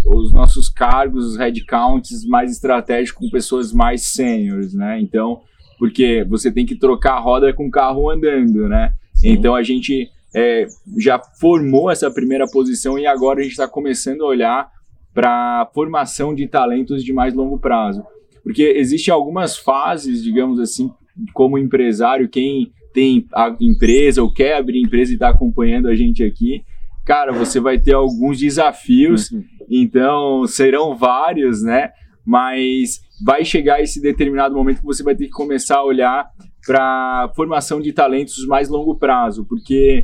os 0.07 0.33
nossos 0.33 0.69
cargos, 0.69 1.25
os 1.25 1.37
headcounts 1.37 2.27
mais 2.27 2.53
estratégicos 2.53 3.27
com 3.27 3.31
pessoas 3.31 3.73
mais 3.73 4.09
sêniores, 4.09 4.75
né? 4.75 5.01
Então, 5.01 5.41
porque 5.79 6.25
você 6.29 6.53
tem 6.53 6.67
que 6.67 6.77
trocar 6.77 7.15
a 7.15 7.21
roda 7.21 7.53
com 7.53 7.67
o 7.67 7.71
carro 7.71 8.11
andando, 8.11 8.69
né? 8.69 8.93
Sim. 9.15 9.31
Então 9.31 9.55
a 9.55 9.63
gente 9.63 10.11
é, 10.35 10.67
já 10.99 11.19
formou 11.41 11.91
essa 11.91 12.11
primeira 12.11 12.47
posição 12.47 12.99
e 12.99 13.07
agora 13.07 13.41
a 13.41 13.43
gente 13.43 13.53
está 13.53 13.67
começando 13.67 14.23
a 14.23 14.29
olhar 14.29 14.71
para 15.15 15.71
formação 15.75 16.35
de 16.35 16.47
talentos 16.47 17.03
de 17.05 17.13
mais 17.13 17.35
longo 17.35 17.59
prazo. 17.59 18.05
Porque 18.43 18.63
existem 18.63 19.13
algumas 19.13 19.57
fases, 19.57 20.23
digamos 20.23 20.59
assim, 20.59 20.91
como 21.33 21.59
empresário, 21.59 22.29
quem 22.29 22.73
tem 22.93 23.27
a 23.35 23.55
empresa 23.61 24.23
ou 24.23 24.33
quer 24.33 24.57
abrir 24.57 24.81
empresa 24.81 25.11
e 25.13 25.15
está 25.15 25.29
acompanhando 25.29 25.89
a 25.89 25.95
gente 25.95 26.23
aqui, 26.23 26.63
cara, 27.05 27.33
você 27.33 27.61
vai 27.61 27.79
ter 27.79 27.95
alguns 27.95 28.39
desafios, 28.39 29.31
uhum. 29.31 29.45
então 29.71 30.47
serão 30.47 30.97
vários, 30.97 31.63
né? 31.63 31.91
Mas 32.25 33.01
vai 33.25 33.45
chegar 33.45 33.81
esse 33.81 34.01
determinado 34.01 34.55
momento 34.55 34.81
que 34.81 34.87
você 34.87 35.03
vai 35.03 35.15
ter 35.15 35.27
que 35.27 35.33
começar 35.33 35.77
a 35.77 35.85
olhar 35.85 36.27
para 36.65 37.33
formação 37.35 37.81
de 37.81 37.93
talentos 37.93 38.47
mais 38.47 38.69
longo 38.69 38.95
prazo, 38.97 39.45
porque 39.45 40.03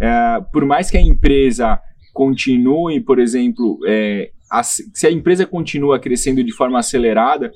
é, 0.00 0.40
por 0.52 0.64
mais 0.64 0.90
que 0.90 0.96
a 0.96 1.00
empresa 1.00 1.80
continue, 2.12 3.00
por 3.00 3.18
exemplo, 3.18 3.78
é, 3.86 4.30
a, 4.50 4.62
se 4.62 5.06
a 5.06 5.10
empresa 5.10 5.46
continua 5.46 5.98
crescendo 5.98 6.44
de 6.44 6.52
forma 6.52 6.78
acelerada 6.78 7.50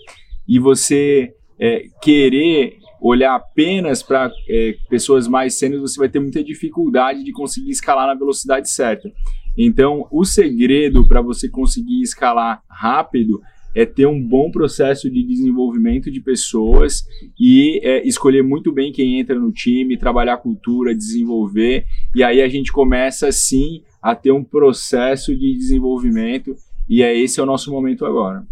e 0.47 0.59
você 0.59 1.35
é, 1.61 1.85
querer 2.03 2.79
olhar 3.01 3.35
apenas 3.35 4.03
para 4.03 4.31
é, 4.49 4.77
pessoas 4.89 5.29
mais 5.29 5.59
sêniores, 5.59 5.93
você 5.93 5.99
vai 5.99 6.09
ter 6.09 6.21
muita 6.21 6.43
dificuldade 6.43 7.25
de 7.25 7.33
conseguir 7.33 7.71
escalar 7.71 8.07
na 8.07 8.15
velocidade 8.15 8.71
certa. 8.71 9.11
Então, 9.57 10.07
o 10.11 10.25
segredo 10.25 11.07
para 11.07 11.21
você 11.21 11.49
conseguir 11.49 12.01
escalar 12.03 12.63
rápido 12.69 13.41
é 13.75 13.85
ter 13.85 14.07
um 14.07 14.21
bom 14.21 14.51
processo 14.51 15.11
de 15.11 15.23
desenvolvimento 15.23 16.11
de 16.11 16.21
pessoas 16.21 17.05
e 17.39 17.81
é, 17.83 18.07
escolher 18.07 18.43
muito 18.43 18.73
bem 18.73 18.93
quem 18.93 19.21
entra 19.21 19.39
no 19.39 19.53
time, 19.53 19.99
trabalhar 19.99 20.35
a 20.35 20.39
cultura, 20.39 20.95
desenvolver, 20.95 21.85
e 22.15 22.23
aí 22.23 22.41
a 22.41 22.49
gente 22.49 22.73
começa 22.73 23.31
sim 23.31 23.83
a 24.03 24.15
ter 24.15 24.33
um 24.33 24.43
processo 24.43 25.37
de 25.37 25.57
desenvolvimento, 25.57 26.55
e 26.89 27.03
é 27.03 27.17
esse 27.17 27.39
é 27.39 27.43
o 27.43 27.47
nosso 27.47 27.71
momento 27.71 28.05
agora. 28.05 28.43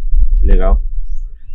Legal. 0.43 0.81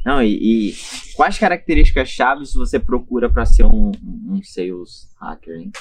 Não, 0.05 0.23
e, 0.23 0.71
e 0.71 0.75
quais 1.15 1.39
características 1.39 2.09
chaves 2.09 2.55
você 2.55 2.79
procura 2.79 3.31
para 3.31 3.45
ser 3.45 3.65
um, 3.65 3.93
um 4.03 4.43
sales 4.43 5.09
hacker, 5.21 5.61
hein? 5.61 5.73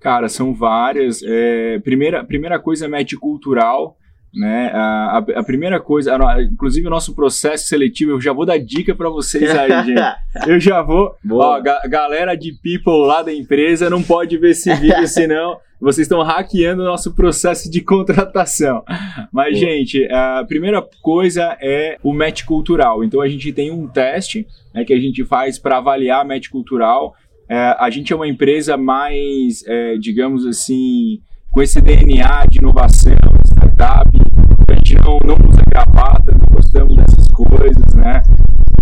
Cara, 0.00 0.28
são 0.28 0.54
várias. 0.54 1.22
É, 1.22 1.78
primeira, 1.80 2.24
primeira 2.24 2.58
coisa 2.58 2.86
é 2.86 2.88
match 2.88 3.14
cultural. 3.14 3.98
Né? 4.34 4.70
A, 4.74 5.24
a, 5.36 5.42
primeira 5.42 5.80
coisa, 5.80 6.14
inclusive 6.42 6.86
o 6.86 6.90
nosso 6.90 7.14
processo 7.14 7.68
seletivo, 7.68 8.12
eu 8.12 8.20
já 8.20 8.34
vou 8.34 8.44
dar 8.44 8.58
dica 8.58 8.94
para 8.94 9.08
vocês 9.08 9.50
aí, 9.50 9.70
gente. 9.86 10.02
Eu 10.46 10.60
já 10.60 10.82
vou. 10.82 11.16
Ó, 11.30 11.60
ga, 11.60 11.80
galera 11.88 12.34
de 12.34 12.52
people 12.52 13.06
lá 13.06 13.22
da 13.22 13.32
empresa 13.32 13.88
não 13.88 14.02
pode 14.02 14.36
ver 14.36 14.50
esse 14.50 14.74
vídeo, 14.74 15.06
senão 15.08 15.58
vocês 15.80 16.06
estão 16.06 16.22
hackeando 16.22 16.82
o 16.82 16.86
nosso 16.86 17.14
processo 17.14 17.70
de 17.70 17.80
contratação. 17.80 18.82
Mas, 19.32 19.58
Boa. 19.58 19.70
gente, 19.70 20.06
a 20.10 20.44
primeira 20.46 20.82
coisa 21.02 21.56
é 21.60 21.98
o 22.02 22.12
match 22.12 22.44
cultural. 22.44 23.04
Então, 23.04 23.20
a 23.20 23.28
gente 23.28 23.52
tem 23.52 23.70
um 23.70 23.86
teste 23.86 24.46
né, 24.74 24.84
que 24.84 24.92
a 24.92 25.00
gente 25.00 25.24
faz 25.24 25.58
para 25.58 25.78
avaliar 25.78 26.26
match 26.26 26.48
cultural. 26.48 27.14
É, 27.48 27.76
a 27.78 27.90
gente 27.90 28.12
é 28.12 28.16
uma 28.16 28.26
empresa 28.26 28.76
mais, 28.76 29.64
é, 29.66 29.96
digamos 29.98 30.46
assim, 30.46 31.20
com 31.50 31.62
esse 31.62 31.80
DNA 31.80 32.46
de 32.50 32.58
inovação, 32.58 33.12
startup. 33.76 34.10
A 34.68 34.74
gente 34.74 34.94
não, 34.96 35.18
não 35.24 35.48
usa 35.48 35.62
gravata, 35.68 36.32
não 36.32 36.46
gostamos 36.50 36.96
dessas 36.96 37.28
coisas, 37.28 37.94
né? 37.94 38.22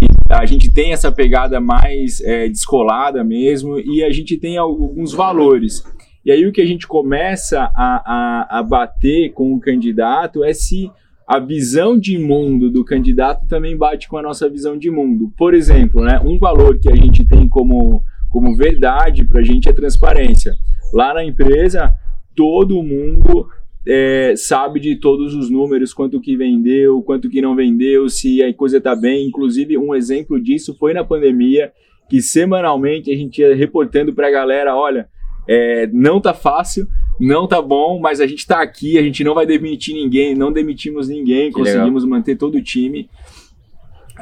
E 0.01 0.33
a 0.33 0.47
gente 0.47 0.73
tem 0.73 0.93
essa 0.93 1.11
pegada 1.11 1.61
mais 1.61 2.21
é, 2.21 2.49
descolada 2.49 3.23
mesmo 3.25 3.79
e 3.79 4.03
a 4.05 4.11
gente 4.11 4.37
tem 4.39 4.57
alguns 4.57 5.13
valores. 5.13 5.85
E 6.25 6.31
aí 6.31 6.47
o 6.47 6.53
que 6.53 6.61
a 6.61 6.67
gente 6.67 6.87
começa 6.87 7.71
a, 7.75 8.49
a, 8.55 8.59
a 8.59 8.63
bater 8.63 9.33
com 9.33 9.53
o 9.53 9.61
candidato 9.61 10.43
é 10.43 10.55
se 10.55 10.91
a 11.27 11.39
visão 11.39 11.99
de 11.99 12.19
mundo 12.19 12.71
do 12.71 12.85
candidato 12.85 13.47
também 13.47 13.77
bate 13.77 14.09
com 14.09 14.17
a 14.17 14.23
nossa 14.23 14.49
visão 14.49 14.77
de 14.79 14.91
mundo. 14.91 15.33
Por 15.37 15.55
exemplo, 15.55 16.03
né, 16.03 16.21
um 16.25 16.39
valor 16.39 16.79
que 16.79 16.91
a 16.91 16.97
gente 16.97 17.27
tem 17.27 17.49
como, 17.49 18.03
como 18.31 18.57
verdade 18.57 19.25
para 19.25 19.41
a 19.41 19.45
gente 19.45 19.69
é 19.69 19.73
transparência. 19.73 20.55
Lá 20.93 21.15
na 21.15 21.25
empresa, 21.25 21.95
todo 22.35 22.83
mundo 22.83 23.49
é, 23.87 24.35
sabe 24.37 24.81
de 24.81 24.97
todos 24.97 25.35
os 25.35 25.51
números, 25.51 25.93
quanto 25.93 26.21
que 26.21 26.37
vendeu, 26.37 27.03
quanto 27.03 27.29
que 27.29 27.41
não 27.41 27.55
vendeu, 27.55 28.09
se 28.09 28.43
a 28.43 28.53
coisa 28.55 28.79
está 28.79 28.97
bem. 28.97 29.27
Inclusive, 29.27 29.77
um 29.77 29.95
exemplo 29.95 30.41
disso 30.41 30.75
foi 30.79 30.95
na 30.95 31.05
pandemia, 31.05 31.73
que 32.09 32.23
semanalmente 32.23 33.11
a 33.11 33.17
gente 33.17 33.41
ia 33.41 33.55
reportando 33.55 34.15
para 34.15 34.29
a 34.29 34.31
galera, 34.31 34.75
olha, 34.75 35.09
é, 35.47 35.87
não 35.93 36.21
tá 36.21 36.33
fácil, 36.33 36.87
não 37.21 37.47
tá 37.47 37.61
bom, 37.61 38.01
mas 38.01 38.21
a 38.21 38.27
gente 38.27 38.41
está 38.41 38.63
aqui, 38.63 38.99
a 38.99 39.03
gente 39.03 39.23
não 39.23 39.35
vai 39.35 39.47
demitir 39.47 39.95
ninguém, 39.95 40.35
não 40.35 40.51
demitimos 40.51 41.09
ninguém, 41.09 41.49
que 41.49 41.59
conseguimos 41.59 42.05
legal. 42.05 42.19
manter 42.19 42.37
todo 42.37 42.57
o 42.57 42.63
time. 42.63 43.09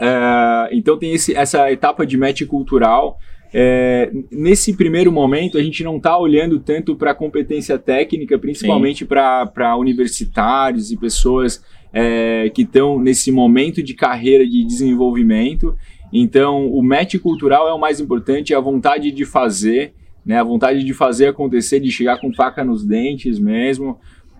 É, 0.00 0.70
então 0.72 0.98
tem 0.98 1.12
esse, 1.12 1.34
essa 1.34 1.70
etapa 1.70 2.04
de 2.04 2.16
match 2.16 2.44
cultural 2.46 3.18
é, 3.54 4.10
nesse 4.30 4.74
primeiro 4.74 5.12
momento, 5.12 5.58
a 5.58 5.62
gente 5.62 5.84
não 5.84 5.98
está 5.98 6.16
olhando 6.16 6.58
tanto 6.58 6.96
para 6.96 7.10
a 7.10 7.14
competência 7.14 7.78
técnica, 7.78 8.38
principalmente 8.38 9.04
para 9.04 9.76
universitários 9.76 10.90
e 10.90 10.96
pessoas 10.96 11.62
é, 11.92 12.50
que 12.54 12.62
estão 12.62 12.98
nesse 12.98 13.30
momento 13.30 13.82
de 13.82 13.92
carreira 13.92 14.46
de 14.46 14.64
desenvolvimento. 14.64 15.76
Então, 16.10 16.66
o 16.66 16.82
match 16.82 17.18
cultural 17.18 17.68
é 17.68 17.72
o 17.72 17.78
mais 17.78 18.00
importante, 18.00 18.54
é 18.54 18.56
a 18.56 18.60
vontade 18.60 19.10
de 19.10 19.24
fazer, 19.24 19.92
né, 20.24 20.38
a 20.38 20.44
vontade 20.44 20.82
de 20.82 20.94
fazer 20.94 21.26
acontecer, 21.26 21.80
de 21.80 21.90
chegar 21.90 22.18
com 22.20 22.32
faca 22.32 22.64
nos 22.64 22.84
dentes 22.84 23.38
mesmo. 23.38 23.98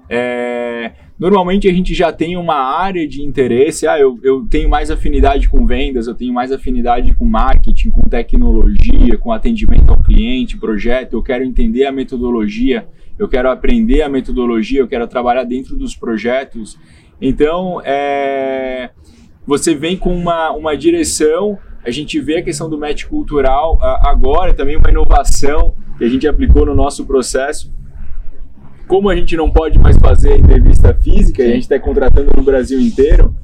É, 0.09 0.93
normalmente 1.23 1.69
a 1.69 1.73
gente 1.73 1.95
já 1.95 2.13
tem 2.13 2.37
uma 2.37 2.57
área 2.57 3.07
de 3.07 3.23
interesse, 3.23 3.87
ah, 3.87 3.97
eu, 3.97 4.19
eu 4.25 4.45
tenho 4.51 4.69
mais 4.69 4.91
afinidade 4.91 5.49
com 5.49 5.65
vendas, 5.65 6.09
eu 6.09 6.15
tenho 6.15 6.35
mais 6.35 6.51
afinidade 6.51 7.15
com 7.15 7.25
marketing, 7.25 7.91
com 7.91 8.03
tecnologia, 8.09 9.17
com 9.19 9.31
atendimento 9.31 9.91
ao 9.91 10.03
cliente, 10.03 10.59
projeto, 10.59 11.13
eu 11.13 11.23
quero 11.23 11.45
entender 11.45 11.85
a 11.87 11.93
metodologia, 11.93 12.89
eu 13.17 13.29
quero 13.29 13.49
aprender 13.51 14.03
a 14.03 14.09
metodologia, 14.09 14.81
eu 14.81 14.89
quero 14.89 15.07
trabalhar 15.07 15.45
dentro 15.45 15.77
dos 15.77 15.95
projetos. 15.95 16.77
Então, 17.21 17.81
é, 17.85 18.91
você 19.47 19.77
vem 19.77 19.97
com 19.97 20.13
uma, 20.13 20.51
uma 20.51 20.77
direção, 20.77 21.57
a 21.85 21.91
gente 21.93 22.19
vê 22.19 22.39
a 22.39 22.43
questão 22.43 22.69
do 22.69 22.77
match 22.77 23.05
cultural 23.05 23.79
agora, 24.03 24.55
também 24.55 24.77
uma 24.77 24.91
inovação 24.91 25.75
que 25.99 26.05
a 26.05 26.09
gente 26.09 26.27
aplicou 26.27 26.67
no 26.67 26.75
nosso 26.75 27.07
processo, 27.07 27.73
como 28.87 29.09
a 29.09 29.17
gente 29.17 29.37
não 29.37 29.51
pode 29.51 29.79
mais 29.79 29.97
fazer 29.97 30.39
entrevista 30.39 30.95
física, 30.95 31.43
a 31.43 31.47
gente 31.47 31.63
está 31.63 31.79
contratando 31.79 32.31
no 32.37 32.43
Brasil 32.43 32.81
inteiro, 32.81 33.35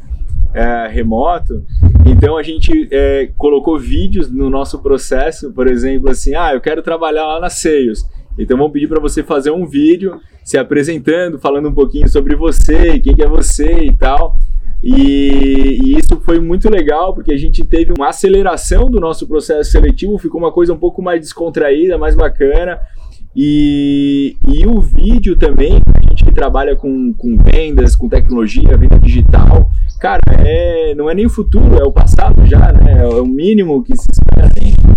é, 0.54 0.88
remoto, 0.88 1.64
então 2.06 2.36
a 2.36 2.42
gente 2.42 2.88
é, 2.90 3.30
colocou 3.36 3.78
vídeos 3.78 4.30
no 4.30 4.48
nosso 4.48 4.78
processo, 4.80 5.52
por 5.52 5.66
exemplo, 5.66 6.10
assim, 6.10 6.34
ah, 6.34 6.52
eu 6.54 6.60
quero 6.60 6.82
trabalhar 6.82 7.26
lá 7.26 7.40
na 7.40 7.50
Seios. 7.50 8.04
Então 8.38 8.56
vamos 8.56 8.72
pedir 8.72 8.88
para 8.88 9.00
você 9.00 9.22
fazer 9.22 9.50
um 9.50 9.66
vídeo 9.66 10.20
se 10.44 10.56
apresentando, 10.56 11.38
falando 11.38 11.68
um 11.68 11.74
pouquinho 11.74 12.08
sobre 12.08 12.36
você, 12.36 12.98
quem 13.00 13.14
que 13.14 13.22
é 13.22 13.28
você 13.28 13.84
e 13.84 13.94
tal. 13.94 14.36
E, 14.82 15.80
e, 15.84 15.98
isso 15.98 16.20
foi 16.24 16.38
muito 16.38 16.70
legal 16.70 17.12
porque 17.12 17.32
a 17.32 17.36
gente 17.36 17.64
teve 17.64 17.92
uma 17.92 18.08
aceleração 18.08 18.88
do 18.88 19.00
nosso 19.00 19.26
processo 19.26 19.72
seletivo, 19.72 20.16
ficou 20.18 20.40
uma 20.40 20.52
coisa 20.52 20.72
um 20.72 20.78
pouco 20.78 21.02
mais 21.02 21.20
descontraída, 21.20 21.98
mais 21.98 22.14
bacana. 22.14 22.78
E, 23.34 24.36
e 24.46 24.66
o 24.66 24.80
vídeo 24.80 25.36
também, 25.36 25.80
a 25.94 26.08
gente 26.08 26.24
que 26.24 26.32
trabalha 26.32 26.74
com, 26.74 27.12
com 27.12 27.36
vendas, 27.36 27.94
com 27.94 28.08
tecnologia, 28.08 28.76
venda 28.76 28.98
digital, 28.98 29.70
cara, 30.00 30.20
é, 30.38 30.94
não 30.94 31.08
é 31.08 31.14
nem 31.14 31.26
o 31.26 31.30
futuro, 31.30 31.78
é 31.78 31.84
o 31.84 31.92
passado 31.92 32.44
já, 32.46 32.72
né? 32.72 33.02
É 33.02 33.06
o 33.06 33.26
mínimo 33.26 33.82
que 33.82 33.96
se 33.96 34.08
espera. 34.10 34.50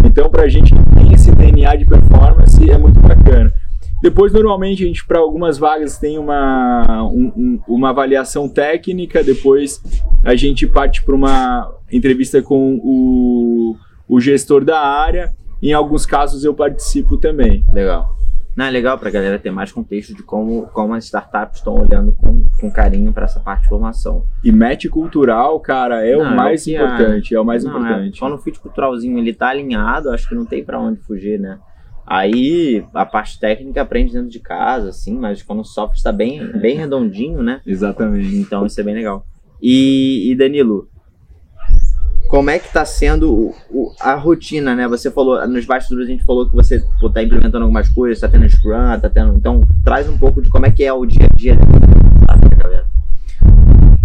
Então, 0.05 0.29
pra 0.29 0.47
gente 0.47 0.73
que 0.73 0.95
tem 0.95 1.13
esse 1.13 1.31
DNA 1.31 1.75
de 1.75 1.85
performance, 1.85 2.69
é 2.69 2.77
muito 2.77 2.99
bacana. 2.99 3.51
Depois, 4.01 4.33
normalmente, 4.33 4.83
a 4.83 4.87
gente, 4.87 5.05
para 5.05 5.19
algumas 5.19 5.59
vagas, 5.59 5.99
tem 5.99 6.17
uma, 6.17 7.03
um, 7.03 7.59
uma 7.67 7.91
avaliação 7.91 8.49
técnica. 8.49 9.23
Depois, 9.23 9.79
a 10.23 10.35
gente 10.35 10.65
parte 10.65 11.03
para 11.03 11.13
uma 11.13 11.71
entrevista 11.91 12.41
com 12.41 12.79
o, 12.83 13.75
o 14.09 14.19
gestor 14.19 14.65
da 14.65 14.79
área. 14.79 15.31
Em 15.61 15.73
alguns 15.73 16.07
casos, 16.07 16.43
eu 16.43 16.53
participo 16.53 17.17
também. 17.17 17.63
Legal. 17.71 18.20
Não, 18.55 18.65
é 18.65 18.69
legal 18.69 18.97
para 18.97 19.09
a 19.09 19.11
galera 19.11 19.39
ter 19.39 19.51
mais 19.51 19.71
contexto 19.71 20.13
de 20.13 20.23
como, 20.23 20.67
como 20.67 20.93
as 20.93 21.05
startups 21.05 21.59
estão 21.59 21.75
olhando 21.75 22.11
com, 22.11 22.43
com 22.59 22.69
carinho 22.69 23.13
para 23.13 23.25
essa 23.25 23.39
parte 23.39 23.63
de 23.63 23.69
formação. 23.69 24.25
E 24.43 24.51
match 24.51 24.87
cultural, 24.87 25.59
cara, 25.59 26.05
é 26.05 26.15
não, 26.15 26.33
o 26.33 26.35
mais 26.35 26.67
é 26.67 26.71
importante, 26.71 27.33
é, 27.33 27.39
o 27.39 27.45
mais 27.45 27.63
não, 27.63 27.71
é. 27.71 27.79
importante. 27.79 28.17
É, 28.17 28.19
quando 28.19 28.33
o 28.33 28.37
fit 28.37 28.59
culturalzinho 28.59 29.17
ele 29.17 29.33
tá 29.33 29.49
alinhado, 29.49 30.09
acho 30.09 30.27
que 30.27 30.35
não 30.35 30.45
tem 30.45 30.63
para 30.63 30.79
onde 30.79 30.99
fugir, 30.99 31.39
né? 31.39 31.59
Aí 32.05 32.83
a 32.93 33.05
parte 33.05 33.39
técnica 33.39 33.81
aprende 33.81 34.11
dentro 34.11 34.29
de 34.29 34.39
casa, 34.39 34.89
assim, 34.89 35.17
mas 35.17 35.41
quando 35.41 35.61
o 35.61 35.65
software 35.65 35.95
está 35.95 36.11
bem, 36.11 36.45
bem 36.59 36.75
redondinho, 36.75 37.41
né? 37.41 37.61
Exatamente. 37.65 38.35
Então 38.35 38.65
isso 38.65 38.79
é 38.81 38.83
bem 38.83 38.95
legal. 38.95 39.25
E, 39.61 40.29
e 40.29 40.35
Danilo, 40.35 40.89
como 42.31 42.49
é 42.49 42.57
que 42.57 42.71
tá 42.71 42.85
sendo 42.85 43.29
o, 43.29 43.55
o, 43.69 43.93
a 43.99 44.15
rotina, 44.15 44.73
né? 44.73 44.87
Você 44.87 45.11
falou, 45.11 45.45
nos 45.49 45.65
bastidores 45.65 46.07
a 46.07 46.11
gente 46.11 46.23
falou 46.23 46.49
que 46.49 46.55
você 46.55 46.81
pô, 46.97 47.09
tá 47.09 47.21
implementando 47.21 47.65
algumas 47.65 47.89
coisas, 47.89 48.21
tá 48.21 48.29
tendo 48.29 48.49
Scrum, 48.49 48.97
tá 49.01 49.09
tendo. 49.09 49.35
Então, 49.35 49.67
traz 49.83 50.07
um 50.07 50.17
pouco 50.17 50.41
de 50.41 50.49
como 50.49 50.65
é 50.65 50.71
que 50.71 50.81
é 50.81 50.93
o 50.93 51.05
dia 51.05 51.27
a 51.29 51.35
dia 51.35 51.55
da 51.57 52.55
galera. 52.55 52.85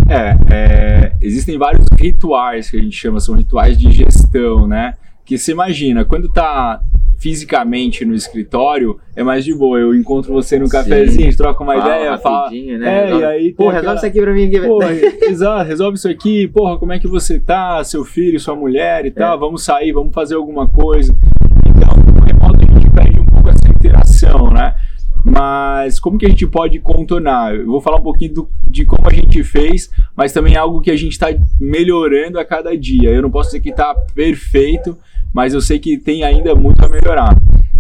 É, 0.09 0.37
é, 0.53 1.13
existem 1.23 1.57
vários 1.57 1.87
rituais 1.97 2.69
que 2.69 2.77
a 2.77 2.81
gente 2.81 2.97
chama, 2.97 3.21
são 3.21 3.37
rituais 3.37 3.79
de 3.79 3.93
gestão, 3.93 4.67
né? 4.67 4.95
Que 5.27 5.37
você 5.37 5.53
imagina, 5.53 6.05
quando 6.05 6.33
tá 6.33 6.81
fisicamente 7.19 8.05
no 8.05 8.15
escritório, 8.15 9.01
é 9.15 9.23
mais 9.23 9.45
de 9.45 9.55
boa. 9.55 9.79
Eu 9.79 9.95
encontro 9.95 10.33
você 10.33 10.59
no 10.59 10.69
cafezinho, 10.69 11.35
troca 11.37 11.63
uma 11.63 11.75
fala 11.75 11.97
ideia, 11.97 12.19
fala. 12.19 12.51
Né? 12.51 13.11
É, 13.11 13.17
e 13.17 13.25
aí. 13.25 13.53
Pô, 13.53 13.65
resolve 13.65 13.79
aquela... 13.79 13.95
isso 13.97 14.07
aqui 14.07 14.21
pra 14.21 14.33
mim. 14.33 14.51
Porra, 14.51 14.93
exato, 15.29 15.69
resolve 15.69 15.99
isso 15.99 16.09
aqui. 16.09 16.47
Porra, 16.49 16.79
como 16.79 16.93
é 16.93 16.99
que 16.99 17.09
você 17.09 17.41
tá? 17.41 17.83
Seu 17.83 18.05
filho, 18.05 18.39
sua 18.39 18.55
mulher 18.55 19.05
e 19.05 19.11
tal. 19.11 19.37
É. 19.37 19.39
Vamos 19.41 19.65
sair, 19.65 19.93
vamos 19.93 20.15
fazer 20.15 20.37
alguma 20.37 20.69
coisa. 20.69 21.17
Então, 21.69 21.89
no 22.15 22.21
remoto 22.21 22.61
a 22.65 22.73
gente 22.75 22.91
perde 22.91 23.19
um 23.19 23.25
pouco 23.25 23.49
essa 23.49 23.69
interação, 23.69 24.51
né? 24.51 24.75
Mas 25.25 25.99
como 25.99 26.17
que 26.17 26.27
a 26.27 26.29
gente 26.29 26.47
pode 26.47 26.79
contornar? 26.79 27.53
Eu 27.53 27.67
vou 27.67 27.81
falar 27.81 27.97
um 27.97 28.03
pouquinho 28.03 28.33
do, 28.33 28.51
de 28.71 28.85
como 28.85 29.09
a 29.09 29.13
gente 29.13 29.43
fez, 29.43 29.91
mas 30.15 30.33
também 30.33 30.55
é 30.55 30.59
algo 30.59 30.81
que 30.81 30.91
a 30.91 30.97
gente 30.97 31.13
está 31.13 31.27
melhorando 31.61 32.39
a 32.39 32.45
cada 32.45 32.77
dia. 32.79 33.11
Eu 33.11 33.23
não 33.23 33.31
posso 33.31 33.49
dizer 33.49 33.61
que 33.61 33.71
está 33.71 33.93
perfeito, 34.15 34.97
mas 35.37 35.53
eu 35.53 35.61
sei 35.61 35.79
que 35.79 35.99
tem 35.99 36.25
ainda 36.25 36.55
muito 36.55 36.83
a 36.83 36.89
melhorar. 36.89 37.37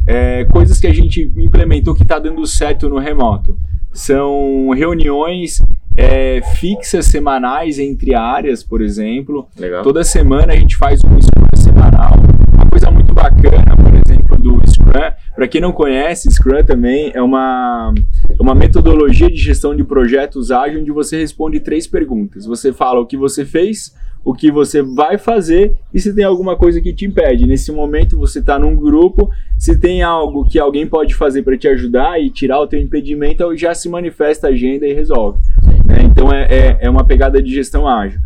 É, 0.06 0.44
coisas 0.44 0.78
que 0.78 0.86
a 0.86 0.92
gente 0.92 1.22
implementou 1.38 1.94
que 1.94 2.02
está 2.02 2.18
dando 2.18 2.46
certo 2.46 2.86
no 2.86 2.98
remoto 2.98 3.58
são 3.94 4.68
reuniões 4.76 5.62
é, 5.96 6.42
fixas 6.56 7.06
semanais 7.06 7.78
entre 7.78 8.14
áreas, 8.14 8.62
por 8.62 8.82
exemplo. 8.82 9.48
Legal. 9.58 9.82
Toda 9.82 10.04
semana 10.04 10.52
a 10.52 10.56
gente 10.56 10.76
faz 10.76 11.00
um 11.02 11.16
estudo 11.16 11.46
semanal. 11.56 12.12
Uma 12.52 12.66
coisa 12.66 12.90
muito 12.90 13.14
bacana, 13.14 13.74
por 13.74 13.94
exemplo, 14.06 14.36
do 14.36 14.60
Scrum. 14.68 15.12
Para 15.34 15.48
quem 15.48 15.62
não 15.62 15.72
conhece, 15.72 16.30
Scrum 16.30 16.62
também 16.62 17.10
é 17.14 17.22
uma, 17.22 17.90
uma 18.38 18.54
metodologia 18.54 19.30
de 19.30 19.36
gestão 19.36 19.74
de 19.74 19.82
projetos 19.82 20.50
ágil 20.50 20.82
onde 20.82 20.92
você 20.92 21.18
responde 21.18 21.58
três 21.60 21.86
perguntas. 21.86 22.44
Você 22.44 22.70
fala 22.70 23.00
o 23.00 23.06
que 23.06 23.16
você 23.16 23.46
fez, 23.46 23.94
o 24.26 24.34
que 24.34 24.50
você 24.50 24.82
vai 24.82 25.16
fazer 25.16 25.76
e 25.94 26.00
se 26.00 26.12
tem 26.12 26.24
alguma 26.24 26.56
coisa 26.56 26.80
que 26.80 26.92
te 26.92 27.06
impede. 27.06 27.46
Nesse 27.46 27.70
momento 27.70 28.18
você 28.18 28.40
está 28.40 28.58
num 28.58 28.74
grupo, 28.74 29.30
se 29.56 29.78
tem 29.78 30.02
algo 30.02 30.44
que 30.44 30.58
alguém 30.58 30.84
pode 30.84 31.14
fazer 31.14 31.44
para 31.44 31.56
te 31.56 31.68
ajudar 31.68 32.20
e 32.20 32.28
tirar 32.28 32.60
o 32.60 32.66
teu 32.66 32.80
impedimento, 32.80 33.56
já 33.56 33.72
se 33.72 33.88
manifesta 33.88 34.48
a 34.48 34.50
agenda 34.50 34.84
e 34.84 34.92
resolve. 34.92 35.38
Né? 35.86 35.98
Então 36.02 36.32
é, 36.32 36.42
é, 36.42 36.78
é 36.80 36.90
uma 36.90 37.04
pegada 37.04 37.40
de 37.40 37.54
gestão 37.54 37.86
ágil. 37.86 38.18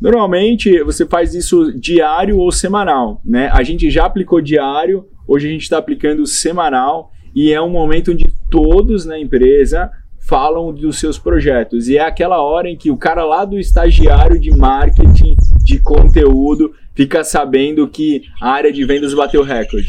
Normalmente 0.00 0.82
você 0.82 1.04
faz 1.04 1.34
isso 1.34 1.78
diário 1.78 2.38
ou 2.38 2.50
semanal, 2.50 3.20
né? 3.22 3.50
A 3.52 3.62
gente 3.62 3.90
já 3.90 4.06
aplicou 4.06 4.40
diário, 4.40 5.04
hoje 5.28 5.46
a 5.46 5.50
gente 5.50 5.64
está 5.64 5.76
aplicando 5.76 6.26
semanal 6.26 7.10
e 7.34 7.52
é 7.52 7.60
um 7.60 7.68
momento 7.68 8.12
onde 8.12 8.24
todos 8.50 9.04
na 9.04 9.18
empresa 9.18 9.90
falam 10.26 10.72
dos 10.72 10.98
seus 10.98 11.18
projetos. 11.18 11.88
E 11.88 11.98
é 11.98 12.02
aquela 12.02 12.40
hora 12.42 12.68
em 12.68 12.76
que 12.76 12.90
o 12.90 12.96
cara 12.96 13.24
lá 13.24 13.44
do 13.44 13.58
estagiário 13.58 14.40
de 14.40 14.50
marketing, 14.50 15.33
de 15.64 15.78
conteúdo, 15.78 16.72
fica 16.94 17.24
sabendo 17.24 17.88
que 17.88 18.22
a 18.40 18.50
área 18.50 18.72
de 18.72 18.84
vendas 18.84 19.14
bateu 19.14 19.42
recorde. 19.42 19.88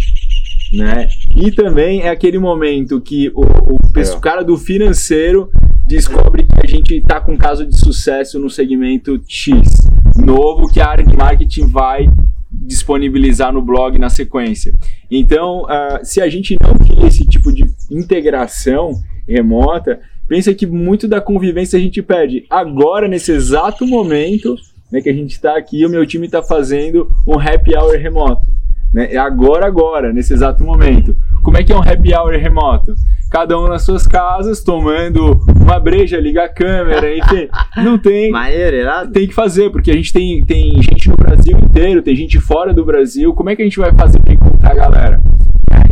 Né? 0.73 1.07
E 1.35 1.51
também 1.51 2.01
é 2.01 2.09
aquele 2.09 2.39
momento 2.39 2.99
que 2.99 3.29
o, 3.35 3.41
o, 3.41 3.99
é. 3.99 4.19
cara 4.19 4.43
do 4.43 4.57
financeiro 4.57 5.49
descobre 5.87 6.43
que 6.43 6.65
a 6.65 6.67
gente 6.67 6.95
está 6.95 7.21
com 7.21 7.33
um 7.33 7.37
caso 7.37 7.65
de 7.65 7.77
sucesso 7.77 8.39
no 8.39 8.49
segmento 8.49 9.21
X 9.27 9.85
novo 10.17 10.67
que 10.67 10.79
a 10.79 10.87
área 10.87 11.05
de 11.05 11.15
marketing 11.15 11.67
vai 11.67 12.07
disponibilizar 12.49 13.51
no 13.53 13.61
blog 13.61 13.97
na 13.99 14.09
sequência. 14.09 14.73
Então, 15.11 15.63
uh, 15.63 16.03
se 16.03 16.21
a 16.21 16.29
gente 16.29 16.55
não 16.61 16.73
tem 16.75 17.05
esse 17.05 17.25
tipo 17.25 17.53
de 17.53 17.65
integração 17.91 18.93
remota, 19.27 19.99
pensa 20.27 20.53
que 20.53 20.65
muito 20.65 21.07
da 21.07 21.19
convivência 21.19 21.77
a 21.77 21.81
gente 21.81 22.01
perde. 22.01 22.45
Agora, 22.49 23.07
nesse 23.07 23.31
exato 23.31 23.85
momento 23.85 24.55
né, 24.91 25.01
que 25.01 25.09
a 25.09 25.13
gente 25.13 25.31
está 25.31 25.57
aqui, 25.57 25.85
o 25.85 25.89
meu 25.89 26.05
time 26.05 26.25
está 26.25 26.41
fazendo 26.41 27.09
um 27.27 27.39
happy 27.39 27.75
hour 27.75 27.97
remoto. 27.97 28.47
Né? 28.93 29.13
É 29.13 29.17
agora, 29.17 29.65
agora, 29.65 30.13
nesse 30.13 30.33
exato 30.33 30.63
momento. 30.63 31.15
Como 31.43 31.57
é 31.57 31.63
que 31.63 31.71
é 31.71 31.75
um 31.75 31.81
happy 31.81 32.13
hour 32.13 32.31
remoto? 32.31 32.95
Cada 33.29 33.59
um 33.59 33.67
nas 33.67 33.83
suas 33.83 34.07
casas, 34.07 34.63
tomando 34.63 35.41
uma 35.59 35.79
breja, 35.79 36.17
liga 36.19 36.45
a 36.45 36.49
câmera, 36.49 37.17
enfim. 37.17 37.49
Não 37.83 37.97
tem. 37.97 38.29
Maneiro, 38.31 38.77
irado. 38.77 39.11
Tem 39.11 39.27
que 39.27 39.33
fazer, 39.33 39.69
porque 39.69 39.91
a 39.91 39.95
gente 39.95 40.13
tem, 40.13 40.41
tem 40.45 40.81
gente 40.81 41.09
no 41.09 41.17
Brasil 41.17 41.57
inteiro, 41.57 42.01
tem 42.01 42.15
gente 42.15 42.39
fora 42.39 42.73
do 42.73 42.85
Brasil. 42.85 43.33
Como 43.33 43.49
é 43.49 43.55
que 43.55 43.61
a 43.61 43.65
gente 43.65 43.79
vai 43.79 43.93
fazer 43.93 44.19
para 44.19 44.33
encontrar 44.33 44.71
a 44.71 44.75
galera? 44.75 45.21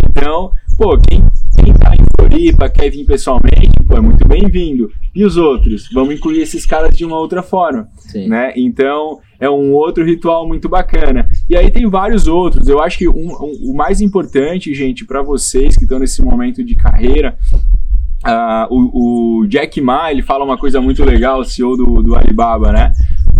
Então, 0.09 0.51
pô, 0.77 0.97
quem, 0.97 1.21
quem 1.55 1.73
tá 1.73 1.93
em 1.93 2.05
Floripa, 2.15 2.69
quer 2.69 2.89
vir 2.89 3.05
pessoalmente, 3.05 3.71
pô, 3.87 3.97
é 3.97 4.01
muito 4.01 4.27
bem-vindo. 4.27 4.89
E 5.13 5.23
os 5.23 5.37
outros? 5.37 5.89
Vamos 5.93 6.15
incluir 6.15 6.41
esses 6.41 6.65
caras 6.65 6.95
de 6.95 7.05
uma 7.05 7.17
outra 7.17 7.43
forma, 7.43 7.87
Sim. 7.97 8.27
né? 8.27 8.53
Então, 8.55 9.19
é 9.39 9.49
um 9.49 9.73
outro 9.73 10.03
ritual 10.03 10.47
muito 10.47 10.67
bacana. 10.67 11.27
E 11.49 11.55
aí 11.55 11.69
tem 11.69 11.87
vários 11.87 12.27
outros. 12.27 12.67
Eu 12.67 12.81
acho 12.81 12.97
que 12.97 13.07
um, 13.07 13.31
um, 13.31 13.71
o 13.71 13.73
mais 13.75 14.01
importante, 14.01 14.73
gente, 14.73 15.05
para 15.05 15.21
vocês 15.21 15.75
que 15.75 15.83
estão 15.83 15.99
nesse 15.99 16.21
momento 16.21 16.63
de 16.63 16.75
carreira, 16.75 17.37
uh, 18.25 18.67
o, 18.69 19.41
o, 19.41 19.47
Jack 19.47 19.79
Ma, 19.81 20.11
ele 20.11 20.21
fala 20.21 20.43
uma 20.43 20.57
coisa 20.57 20.81
muito 20.81 21.03
legal, 21.03 21.41
o 21.41 21.45
CEO 21.45 21.77
do, 21.77 22.01
do 22.01 22.15
Alibaba, 22.15 22.71
né? 22.71 22.93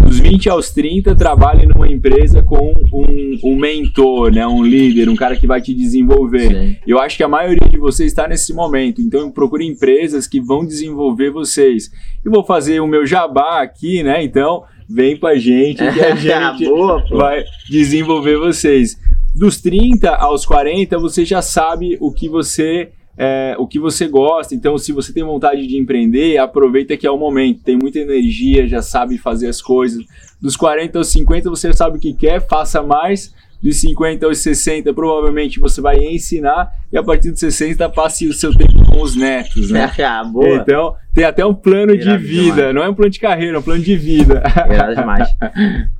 Dos 0.04 0.20
20 0.20 0.50
aos 0.50 0.70
30, 0.72 1.16
trabalhe 1.16 1.66
numa 1.66 1.88
empresa 1.88 2.44
com 2.44 2.74
um, 2.94 3.40
um 3.44 3.56
mentor, 3.56 4.32
né? 4.32 4.46
um 4.46 4.64
líder, 4.64 5.10
um 5.10 5.16
cara 5.16 5.36
que 5.36 5.48
vai 5.48 5.62
te 5.62 5.74
desenvolver. 5.74 6.50
Sim. 6.50 6.78
Eu 6.86 7.00
acho 7.00 7.18
que 7.18 7.24
a 7.24 7.28
maioria 7.28 7.70
de 7.70 7.78
vocês 7.78 8.12
está 8.12 8.28
nesse 8.28 8.54
momento, 8.54 9.02
então 9.02 9.32
procure 9.32 9.66
empresas 9.66 10.28
que 10.28 10.40
vão 10.40 10.66
desenvolver 10.66 11.32
vocês. 11.32 11.92
E 12.26 12.30
vou 12.30 12.44
fazer 12.44 12.80
o 12.80 12.88
meu 12.88 13.06
jabá 13.06 13.62
aqui, 13.62 14.04
né? 14.04 14.24
Então, 14.24 14.64
vem 14.88 15.18
com 15.18 15.28
a 15.28 15.36
gente 15.36 15.78
que 15.78 16.02
a 16.02 16.16
gente 16.16 16.66
Boa, 16.66 17.04
vai 17.10 17.44
desenvolver 17.70 18.38
vocês. 18.38 18.98
Dos 19.36 19.60
30 19.60 20.10
aos 20.16 20.46
40, 20.46 20.98
você 21.00 21.26
já 21.26 21.42
sabe 21.42 21.98
o 22.00 22.12
que 22.12 22.30
você 22.30 22.92
é, 23.18 23.56
o 23.58 23.68
que 23.68 23.80
você 23.80 24.08
gosta. 24.08 24.56
Então, 24.56 24.78
se 24.78 24.92
você 24.92 25.14
tem 25.14 25.24
vontade 25.24 25.68
de 25.68 25.78
empreender, 25.78 26.38
aproveita 26.38 26.98
que 26.98 27.06
é 27.06 27.12
o 27.12 27.18
momento. 27.18 27.64
Tem 27.64 27.78
muita 27.78 28.00
energia, 28.00 28.68
já 28.68 28.82
sabe 28.82 29.18
fazer 29.18 29.48
as 29.48 29.62
coisas. 29.62 30.04
Dos 30.42 30.56
40 30.56 30.98
aos 30.98 31.08
50, 31.08 31.50
você 31.50 31.72
sabe 31.74 31.98
o 31.98 32.02
que 32.02 32.14
quer, 32.14 32.46
faça 32.46 32.82
mais. 32.82 33.34
Dos 33.62 33.80
50 33.80 34.26
aos 34.26 34.40
60, 34.40 34.94
provavelmente 34.94 35.58
você 35.58 35.80
vai 35.80 35.96
ensinar. 35.96 36.70
E 36.92 36.98
a 36.98 37.04
partir 37.04 37.32
dos 37.32 37.40
60, 37.40 37.88
passe 37.90 38.28
o 38.28 38.34
seu 38.34 38.54
tempo 38.54 38.74
com 38.92 39.02
os 39.02 39.16
netos, 39.16 39.72
né? 39.72 39.90
Ah, 40.04 40.22
boa. 40.22 40.58
Então, 40.58 40.94
tem 41.14 41.24
até 41.24 41.46
um 41.46 41.54
plano 41.54 41.94
Irado 41.94 42.18
de 42.20 42.28
vida. 42.28 42.56
Demais. 42.56 42.76
Não 42.76 42.84
é 42.84 42.90
um 42.90 42.94
plano 42.94 43.10
de 43.10 43.20
carreira, 43.22 43.56
é 43.56 43.60
um 43.60 43.64
plano 43.64 43.82
de 43.82 43.96
vida. 43.96 44.44
Irado 44.70 44.96
demais. 45.00 45.30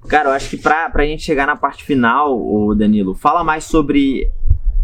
Cara, 0.10 0.30
eu 0.30 0.34
acho 0.34 0.50
que 0.50 0.58
pra, 0.58 0.90
pra 0.90 1.06
gente 1.06 1.24
chegar 1.24 1.48
na 1.48 1.56
parte 1.56 1.86
final, 1.86 2.38
o 2.38 2.76
Danilo, 2.76 3.16
fala 3.16 3.46
mais 3.46 3.64
sobre 3.64 4.28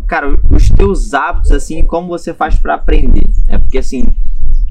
cara, 0.10 0.36
os 0.50 0.68
teus 0.70 1.14
hábitos, 1.14 1.52
assim, 1.52 1.84
como 1.84 2.08
você 2.08 2.34
faz 2.34 2.56
para 2.56 2.74
aprender. 2.74 3.30
É 3.48 3.60
porque, 3.60 3.78
assim, 3.78 4.04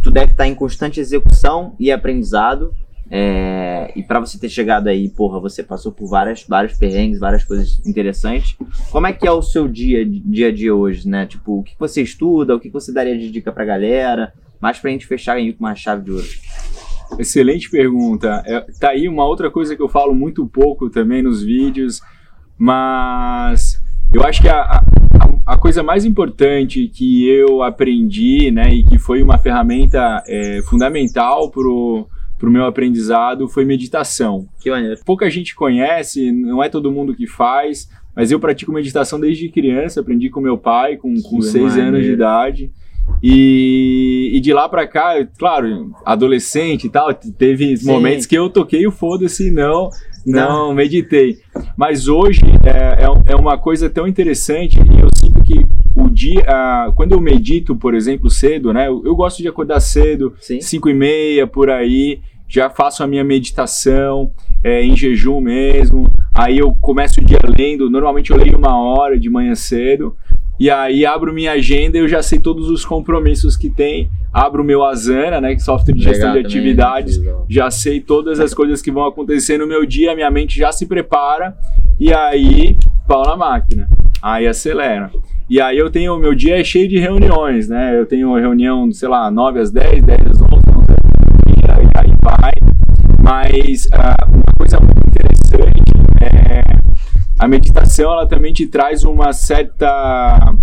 tu 0.02 0.10
deve 0.10 0.32
estar 0.32 0.48
em 0.48 0.54
constante 0.54 0.98
execução 0.98 1.76
e 1.78 1.92
aprendizado. 1.92 2.74
É, 3.10 3.90
e 3.96 4.02
para 4.02 4.18
você 4.18 4.36
ter 4.36 4.48
chegado 4.50 4.88
aí, 4.88 5.08
porra, 5.08 5.40
você 5.40 5.62
passou 5.62 5.92
por 5.92 6.08
várias, 6.08 6.44
vários 6.46 6.76
perrengues, 6.76 7.20
várias 7.20 7.44
coisas 7.44 7.80
interessantes. 7.86 8.56
Como 8.90 9.06
é 9.06 9.12
que 9.12 9.26
é 9.26 9.30
o 9.30 9.40
seu 9.40 9.68
dia, 9.68 10.04
dia 10.04 10.48
a 10.48 10.52
dia 10.52 10.74
hoje, 10.74 11.08
né? 11.08 11.24
Tipo, 11.24 11.60
o 11.60 11.62
que 11.62 11.74
você 11.78 12.02
estuda, 12.02 12.56
o 12.56 12.60
que 12.60 12.68
você 12.68 12.92
daria 12.92 13.16
de 13.16 13.30
dica 13.30 13.52
pra 13.52 13.64
galera? 13.64 14.32
Mais 14.60 14.80
pra 14.80 14.90
gente 14.90 15.06
fechar 15.06 15.34
aí 15.34 15.52
com 15.52 15.64
uma 15.64 15.76
chave 15.76 16.02
de 16.02 16.10
ouro. 16.10 16.26
Excelente 17.16 17.70
pergunta. 17.70 18.42
É, 18.44 18.60
tá 18.78 18.90
aí 18.90 19.08
uma 19.08 19.24
outra 19.24 19.50
coisa 19.52 19.76
que 19.76 19.82
eu 19.82 19.88
falo 19.88 20.14
muito 20.14 20.46
pouco 20.48 20.90
também 20.90 21.22
nos 21.22 21.42
vídeos, 21.42 22.02
mas 22.58 23.80
eu 24.12 24.22
acho 24.24 24.40
que 24.40 24.48
a, 24.48 24.60
a, 24.62 24.84
a, 25.46 25.58
coisa 25.58 25.82
mais 25.82 26.04
importante 26.04 26.88
que 26.88 27.28
eu 27.28 27.62
aprendi, 27.62 28.50
né, 28.50 28.72
e 28.74 28.82
que 28.82 28.98
foi 28.98 29.22
uma 29.22 29.38
ferramenta 29.38 30.22
é, 30.26 30.62
fundamental 30.62 31.50
pro 31.50 32.08
pro 32.38 32.50
meu 32.50 32.64
aprendizado 32.64 33.48
foi 33.48 33.64
meditação. 33.64 34.46
Que 34.60 34.70
maneiro. 34.70 34.96
Pouca 35.04 35.28
gente 35.28 35.54
conhece, 35.54 36.30
não 36.30 36.62
é 36.62 36.68
todo 36.68 36.92
mundo 36.92 37.14
que 37.14 37.26
faz, 37.26 37.88
mas 38.14 38.30
eu 38.30 38.38
pratico 38.38 38.72
meditação 38.72 39.18
desde 39.18 39.48
criança, 39.48 40.00
aprendi 40.00 40.30
com 40.30 40.40
meu 40.40 40.56
pai, 40.56 40.96
com, 40.96 41.20
com 41.20 41.42
seis 41.42 41.74
maneiro. 41.74 41.88
anos 41.88 42.04
de 42.04 42.12
idade. 42.12 42.72
E, 43.22 44.30
e 44.34 44.40
de 44.40 44.52
lá 44.52 44.68
para 44.68 44.86
cá, 44.86 45.14
claro, 45.38 45.92
adolescente 46.04 46.86
e 46.86 46.90
tal, 46.90 47.12
teve 47.14 47.76
Sim. 47.76 47.86
momentos 47.86 48.26
que 48.26 48.36
eu 48.36 48.48
toquei 48.48 48.86
o 48.86 48.92
foda-se 48.92 49.50
não, 49.50 49.90
não, 50.32 50.74
meditei. 50.74 51.38
Mas 51.76 52.08
hoje 52.08 52.42
é, 52.64 53.04
é, 53.04 53.32
é, 53.32 53.36
uma 53.36 53.58
coisa 53.58 53.88
tão 53.88 54.06
interessante 54.06 54.78
e 54.78 55.00
eu 55.00 55.08
sinto 55.14 55.42
que 55.42 55.64
o 55.94 56.08
dia, 56.08 56.42
uh, 56.42 56.92
quando 56.92 57.12
eu 57.12 57.20
medito, 57.20 57.74
por 57.74 57.94
exemplo, 57.94 58.30
cedo, 58.30 58.72
né? 58.72 58.86
Eu, 58.88 59.02
eu 59.04 59.16
gosto 59.16 59.42
de 59.42 59.48
acordar 59.48 59.80
cedo, 59.80 60.34
5 60.40 60.88
e 60.88 60.94
meia 60.94 61.46
por 61.46 61.70
aí, 61.70 62.20
já 62.48 62.70
faço 62.70 63.02
a 63.02 63.06
minha 63.06 63.24
meditação 63.24 64.32
é, 64.64 64.82
em 64.82 64.96
jejum 64.96 65.40
mesmo. 65.40 66.10
Aí 66.34 66.58
eu 66.58 66.72
começo 66.80 67.20
o 67.20 67.24
dia 67.24 67.38
lendo, 67.58 67.90
normalmente 67.90 68.30
eu 68.30 68.36
leio 68.36 68.56
uma 68.56 68.76
hora 68.76 69.18
de 69.18 69.28
manhã 69.28 69.54
cedo. 69.54 70.16
E 70.58 70.68
aí 70.70 71.06
abro 71.06 71.32
minha 71.32 71.52
agenda 71.52 71.96
e 71.96 72.00
eu 72.00 72.08
já 72.08 72.22
sei 72.22 72.40
todos 72.40 72.68
os 72.68 72.84
compromissos 72.84 73.56
que 73.56 73.70
tem. 73.70 74.10
Abro 74.32 74.62
o 74.62 74.66
meu 74.66 74.84
Asana, 74.84 75.40
né, 75.40 75.50
que 75.50 75.60
é 75.60 75.64
software 75.64 75.94
de 75.94 76.02
gestão 76.02 76.32
de 76.32 76.40
atividades. 76.40 77.20
Já 77.48 77.70
sei 77.70 78.00
todas 78.00 78.40
as 78.40 78.52
coisas 78.52 78.82
que 78.82 78.90
vão 78.90 79.06
acontecer 79.06 79.58
no 79.58 79.66
meu 79.66 79.86
dia, 79.86 80.14
minha 80.14 80.30
mente 80.30 80.58
já 80.58 80.72
se 80.72 80.86
prepara. 80.86 81.56
E 81.98 82.12
aí, 82.12 82.76
pau 83.06 83.24
na 83.24 83.36
máquina. 83.36 83.88
Aí 84.20 84.46
acelera. 84.46 85.10
E 85.48 85.60
aí 85.60 85.78
eu 85.78 85.90
tenho, 85.90 86.18
meu 86.18 86.34
dia 86.34 86.60
é 86.60 86.64
cheio 86.64 86.88
de 86.88 86.98
reuniões, 86.98 87.68
né? 87.68 87.98
Eu 87.98 88.04
tenho 88.04 88.34
reunião, 88.34 88.90
sei 88.92 89.08
lá, 89.08 89.30
9 89.30 89.60
às 89.60 89.70
10, 89.70 90.02
10 90.02 90.20
às 90.20 90.42
11, 90.42 90.42
11 90.42 90.58
e 91.48 91.98
aí 91.98 92.12
vai. 92.20 92.52
Mas 93.22 93.86
uh, 93.86 94.57
a 97.38 97.46
meditação 97.46 98.12
ela 98.12 98.26
também 98.26 98.52
te 98.52 98.66
traz 98.66 99.04
uma 99.04 99.32
certa 99.32 100.54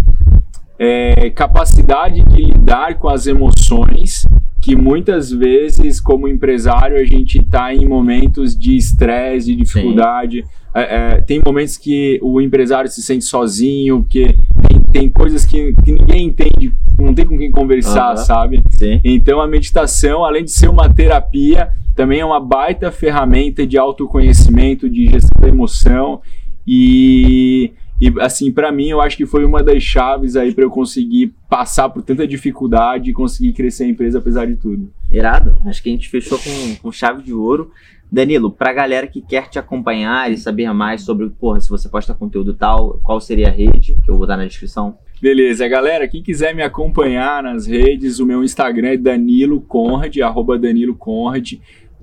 é, 0.78 1.30
capacidade 1.30 2.22
de 2.24 2.42
lidar 2.42 2.96
com 2.96 3.08
as 3.08 3.28
emoções 3.28 4.26
que 4.62 4.76
muitas 4.76 5.30
vezes 5.30 6.02
como 6.02 6.28
empresário 6.28 6.98
a 6.98 7.06
gente 7.06 7.38
está 7.38 7.72
em 7.74 7.88
momentos 7.88 8.58
de 8.58 8.76
estresse, 8.76 9.48
de 9.48 9.58
dificuldade. 9.58 10.44
É, 10.74 11.14
é, 11.14 11.22
tem 11.22 11.40
momentos 11.46 11.78
que 11.78 12.20
o 12.22 12.42
empresário 12.42 12.90
se 12.90 13.04
sente 13.04 13.26
sozinho, 13.26 14.02
porque 14.02 14.36
tem, 14.68 14.80
tem 14.92 15.10
coisas 15.10 15.46
que, 15.46 15.72
que, 15.84 15.92
ninguém 15.92 16.26
entende, 16.26 16.74
não 17.00 17.14
tem 17.14 17.26
com 17.26 17.38
quem 17.38 17.52
conversar, 17.52 18.12
uhum. 18.12 18.18
sabe? 18.18 18.64
Sim. 18.72 19.00
Então 19.04 19.40
a 19.40 19.48
meditação, 19.48 20.26
além 20.26 20.44
de 20.44 20.52
ser 20.52 20.68
uma 20.68 20.92
terapia, 20.92 21.70
também 21.96 22.22
é 22.22 22.26
uma 22.26 22.40
baita 22.40 22.92
ferramenta 22.92 23.68
de 23.68 23.78
autoconhecimento, 23.78 24.90
de 24.90 25.06
gestão 25.06 25.42
da 25.42 25.48
emoção 25.48 26.22
e, 26.68 27.72
e 28.00 28.14
assim, 28.20 28.52
para 28.52 28.72
mim, 28.72 28.90
eu 28.90 29.02
acho 29.02 29.16
que 29.16 29.26
foi 29.26 29.46
uma 29.46 29.64
das 29.64 29.82
chaves 29.84 30.36
aí 30.36 30.54
para 30.54 30.64
eu 30.64 30.70
conseguir 30.70 31.34
passar 31.50 31.90
por 31.90 32.02
tanta 32.02 32.28
dificuldade 32.28 33.10
e 33.10 33.14
conseguir 33.14 33.54
crescer 33.54 33.86
a 33.86 33.88
empresa 33.88 34.20
apesar 34.20 34.46
de 34.46 34.56
tudo. 34.56 34.92
Irado, 35.12 35.56
acho 35.66 35.82
que 35.82 35.90
a 35.90 35.92
gente 35.92 36.10
fechou 36.10 36.38
com, 36.38 36.76
com 36.82 36.92
chave 36.92 37.24
de 37.24 37.34
ouro. 37.34 37.72
Danilo, 38.12 38.52
pra 38.52 38.72
galera 38.72 39.08
que 39.08 39.22
quer 39.22 39.50
te 39.50 39.58
acompanhar 39.58 40.32
e 40.32 40.38
saber 40.38 40.72
mais 40.74 41.02
sobre, 41.02 41.30
porra, 41.30 41.60
se 41.60 41.70
você 41.70 41.90
posta 41.90 42.14
conteúdo 42.14 42.54
tal, 42.54 43.00
qual 43.04 43.20
seria 43.20 43.48
a 43.48 43.52
rede, 43.52 43.96
que 44.04 44.12
eu 44.12 44.18
vou 44.18 44.28
dar 44.28 44.38
na 44.38 44.46
descrição? 44.46 44.98
Beleza, 45.22 45.68
galera, 45.68 46.08
quem 46.08 46.22
quiser 46.22 46.54
me 46.54 46.62
acompanhar 46.62 47.42
nas 47.42 47.66
redes, 47.66 48.20
o 48.20 48.26
meu 48.26 48.44
Instagram 48.44 48.90
é 48.90 48.98
Danilo 48.98 49.60
Conrad, 49.62 50.16
arroba 50.20 50.58
Danilo 50.58 50.96
Conrad. 50.96 51.54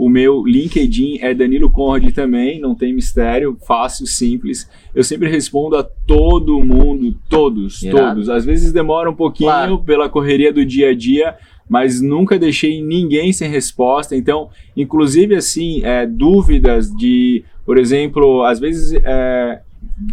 O 0.03 0.09
meu 0.09 0.45
LinkedIn 0.45 1.19
é 1.21 1.33
Danilo 1.33 1.71
Conrad 1.71 2.13
também, 2.13 2.59
não 2.59 2.75
tem 2.75 2.93
mistério, 2.93 3.57
fácil, 3.65 4.05
simples. 4.05 4.69
Eu 4.93 5.05
sempre 5.05 5.29
respondo 5.29 5.77
a 5.77 5.85
todo 5.85 6.59
mundo, 6.59 7.17
todos, 7.29 7.81
Irado. 7.85 8.15
todos. 8.15 8.29
Às 8.29 8.45
vezes 8.45 8.73
demora 8.73 9.09
um 9.09 9.15
pouquinho 9.15 9.49
claro. 9.49 9.79
pela 9.79 10.09
correria 10.09 10.53
do 10.53 10.65
dia 10.65 10.91
a 10.91 10.93
dia, 10.93 11.37
mas 11.71 12.01
nunca 12.01 12.37
deixei 12.37 12.83
ninguém 12.83 13.33
sem 13.33 13.49
resposta. 13.49 14.17
Então, 14.17 14.51
inclusive 14.77 15.37
assim, 15.37 15.85
é, 15.85 16.05
dúvidas 16.05 16.93
de, 16.93 17.45
por 17.65 17.79
exemplo, 17.79 18.43
às 18.43 18.59
vezes 18.59 19.01
é, 19.05 19.61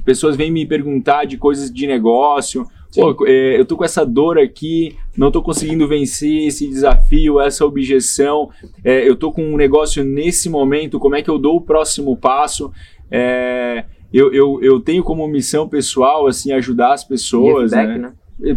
pessoas 0.06 0.36
vêm 0.36 0.52
me 0.52 0.67
perguntar 0.67 1.25
de 1.25 1.36
coisas 1.36 1.73
de 1.73 1.88
negócio 1.88 2.63
Pô, 2.95 3.15
é, 3.28 3.60
eu 3.60 3.65
tô 3.65 3.78
com 3.78 3.86
essa 3.86 4.04
dor 4.04 4.39
aqui, 4.39 4.95
não 5.15 5.32
tô 5.32 5.41
conseguindo 5.43 5.88
vencer 5.88 6.47
esse 6.47 6.67
desafio, 6.67 7.39
essa 7.39 7.65
objeção. 7.65 8.49
É, 8.84 9.08
eu 9.08 9.15
tô 9.15 9.32
com 9.32 9.43
um 9.43 9.58
negócio 9.58 10.04
nesse 10.04 10.49
momento, 10.49 10.99
como 10.99 11.15
é 11.15 11.21
que 11.21 11.30
eu 11.30 11.38
dou 11.38 11.58
o 11.58 11.62
próximo 11.62 12.17
passo? 12.17 12.71
É, 13.12 13.86
eu, 14.12 14.34
eu, 14.34 14.60
eu 14.62 14.80
tenho 14.80 15.04
como 15.04 15.28
missão 15.28 15.69
pessoal, 15.69 16.25
assim, 16.25 16.52
ajudar 16.52 16.93
as 16.93 17.04
pessoas, 17.04 17.71
né? 17.71 17.97
né? 17.97 18.13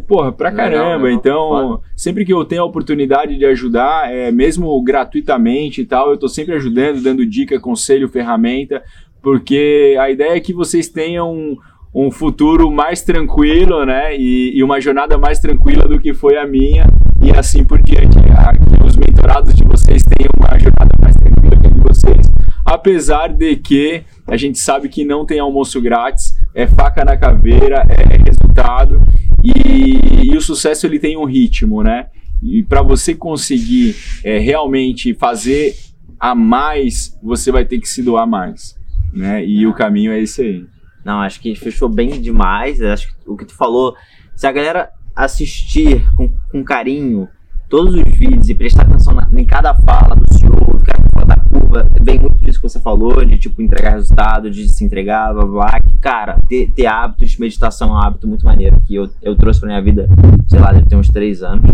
Porra, 0.07 0.33
pra 0.33 0.53
caramba. 0.53 1.11
então, 1.11 1.49
Foda. 1.49 1.83
sempre 1.97 2.25
que 2.25 2.33
eu 2.33 2.45
tenho 2.45 2.63
a 2.63 2.67
oportunidade 2.67 3.37
de 3.37 3.45
ajudar, 3.45 4.13
é, 4.13 4.31
mesmo 4.31 4.81
gratuitamente 4.83 5.81
e 5.81 5.85
tal, 5.85 6.11
eu 6.11 6.17
tô 6.17 6.29
sempre 6.29 6.55
ajudando, 6.55 7.03
dando 7.03 7.27
dica, 7.27 7.59
conselho, 7.59 8.09
ferramenta, 8.09 8.83
porque 9.21 9.97
a 10.01 10.09
ideia 10.09 10.37
é 10.37 10.41
que 10.41 10.53
vocês 10.53 10.89
tenham 10.89 11.59
um 11.95 12.11
futuro 12.11 12.71
mais 12.71 13.03
tranquilo, 13.03 13.85
né? 13.85 14.17
E, 14.17 14.57
e, 14.57 14.63
uma 14.63 14.81
jornada 14.81 15.19
mais 15.19 15.39
tranquila 15.39 15.87
do 15.87 16.01
que 16.01 16.15
foi 16.15 16.39
a 16.39 16.47
minha 16.47 16.87
e 17.23 17.31
assim 17.31 17.65
por 17.65 17.81
diante. 17.83 18.17
Que 18.17 18.87
os 18.87 18.97
mentorados 18.97 19.55
de 19.55 19.63
vocês 19.63 20.03
tenham 20.03 20.31
uma 20.39 20.59
jornada 20.59 20.95
mais 21.01 21.15
tranquila 21.17 21.57
que 21.57 21.67
a 21.67 21.71
de 21.71 21.81
vocês. 21.81 22.27
Apesar 22.65 23.29
de 23.29 23.57
que 23.57 24.05
a 24.27 24.37
gente 24.37 24.59
sabe 24.59 24.89
que 24.89 25.05
não 25.05 25.27
tem 25.27 25.39
almoço 25.39 25.81
grátis, 25.83 26.35
é 26.55 26.67
faca 26.67 27.05
na 27.05 27.17
caveira, 27.17 27.85
é 27.89 28.17
resultado 28.17 29.03
e, 29.45 30.33
e 30.33 30.37
o 30.37 30.41
sucesso 30.41 30.87
ele 30.87 30.99
tem 30.99 31.17
um 31.17 31.25
ritmo, 31.25 31.83
né? 31.83 32.07
E 32.43 32.63
para 32.63 32.83
você 32.83 33.15
conseguir 33.15 33.95
é, 34.25 34.39
realmente 34.39 35.15
fazer 35.15 35.75
a 36.19 36.35
mais, 36.35 37.19
você 37.23 37.53
vai 37.53 37.65
ter 37.65 37.79
que 37.79 37.89
se 37.89 38.03
doar 38.03 38.27
mais, 38.27 38.77
né? 39.13 39.45
E 39.45 39.67
o 39.67 39.75
caminho 39.75 40.13
é 40.13 40.21
esse 40.21 40.43
aí. 40.43 40.72
Não, 41.05 41.21
acho 41.21 41.41
que 41.41 41.55
fechou 41.55 41.89
bem 41.89 42.21
demais. 42.21 42.81
Acho 42.81 43.09
que 43.09 43.15
o 43.27 43.37
que 43.37 43.45
tu 43.45 43.55
falou, 43.55 43.97
se 44.35 44.47
a 44.47 44.53
galera 44.53 44.91
assistir 45.15 46.05
com, 46.17 46.31
com 46.51 46.65
carinho 46.65 47.29
todos 47.69 47.95
os 47.95 48.03
vídeos 48.19 48.49
e 48.49 48.55
prestar 48.55 48.83
atenção 48.83 49.15
na, 49.15 49.29
em 49.33 49.45
cada 49.47 49.75
fala 49.75 50.15
do 50.15 50.35
CEO, 50.35 50.51
do 50.51 50.85
cara 50.85 51.03
fala 51.15 51.27
da 51.27 51.37
curva, 51.37 51.89
vem 52.03 52.19
muito 52.19 52.39
disso 52.45 52.61
que 52.61 52.69
você 52.69 52.79
falou, 52.79 53.25
de 53.25 53.39
tipo 53.39 53.63
entregar 53.63 53.93
resultado, 53.93 54.51
de 54.51 54.69
se 54.69 54.85
entregar, 54.85 55.33
blá 55.33 55.47
blá. 55.47 55.81
Que, 55.81 55.99
cara, 55.99 56.39
ter, 56.49 56.71
ter 56.73 56.87
hábitos, 56.87 57.39
meditação 57.39 57.89
é 57.89 57.93
um 57.93 57.97
hábito 57.97 58.29
muito 58.29 58.45
maneiro 58.45 58.79
que 58.83 58.95
eu, 58.95 59.09
eu 59.23 59.35
trouxe 59.35 59.61
pra 59.61 59.69
minha 59.69 59.81
vida, 59.81 60.07
sei 60.49 60.61
lá, 60.61 60.71
deve 60.73 60.87
ter 60.87 60.97
uns 60.97 61.09
três 61.09 61.43
anos. 61.43 61.65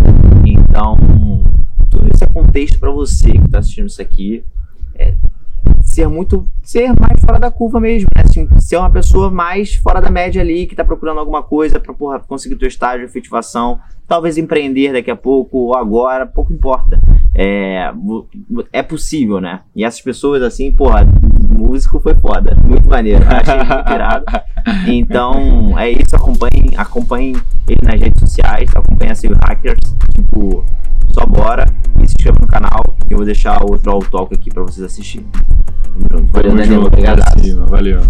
Então, 0.46 0.96
tudo 1.90 2.08
isso 2.14 2.22
é 2.22 2.26
contexto 2.28 2.78
para 2.78 2.92
você 2.92 3.32
que 3.32 3.48
tá 3.48 3.58
assistindo 3.58 3.86
isso 3.86 4.00
aqui. 4.00 4.44
É, 4.94 5.16
ser 5.98 6.08
muito. 6.08 6.48
ser 6.62 6.88
mais 6.88 7.20
fora 7.20 7.40
da 7.40 7.50
curva 7.50 7.80
mesmo, 7.80 8.08
né? 8.16 8.22
Assim, 8.24 8.48
ser 8.60 8.76
uma 8.76 8.90
pessoa 8.90 9.30
mais 9.30 9.74
fora 9.74 10.00
da 10.00 10.10
média 10.10 10.40
ali, 10.40 10.66
que 10.66 10.76
tá 10.76 10.84
procurando 10.84 11.18
alguma 11.18 11.42
coisa 11.42 11.80
pra 11.80 11.92
porra, 11.92 12.20
conseguir 12.20 12.54
teu 12.56 12.68
estágio 12.68 13.04
efetivação. 13.04 13.80
Talvez 14.06 14.38
empreender 14.38 14.92
daqui 14.92 15.10
a 15.10 15.16
pouco 15.16 15.58
ou 15.58 15.76
agora, 15.76 16.24
pouco 16.24 16.52
importa. 16.52 17.00
É, 17.34 17.92
é 18.72 18.82
possível, 18.82 19.40
né? 19.40 19.60
E 19.74 19.84
essas 19.84 20.00
pessoas, 20.00 20.40
assim, 20.42 20.70
porra, 20.72 21.06
músico 21.48 21.98
foi 21.98 22.14
foda. 22.14 22.56
Muito 22.64 22.88
maneiro. 22.88 23.24
Achei 23.26 23.56
muito 23.56 23.92
irado. 23.92 24.24
Então, 24.86 25.78
é 25.78 25.90
isso. 25.90 26.14
Acompanhem, 26.14 26.76
acompanhem 26.76 27.34
ele 27.66 27.78
nas 27.82 27.98
redes 27.98 28.20
sociais. 28.20 28.68
Acompanhem 28.74 29.12
assim, 29.12 29.28
os 29.28 29.38
hackers. 29.38 29.96
Tipo, 30.14 30.64
só 31.08 31.24
bora 31.24 31.64
e 32.02 32.06
se 32.06 32.14
inscreva 32.14 32.38
no 32.40 32.46
canal. 32.46 32.82
Eu 33.08 33.16
vou 33.16 33.26
deixar 33.26 33.62
outro 33.62 33.90
All 33.90 34.00
Talk 34.00 34.34
aqui 34.34 34.50
pra 34.50 34.62
vocês 34.62 34.84
assistirem. 34.84 35.26
Valeu, 36.26 36.54
Daniel. 36.54 36.84
Obrigado. 36.84 37.22
Valeu. 37.66 38.00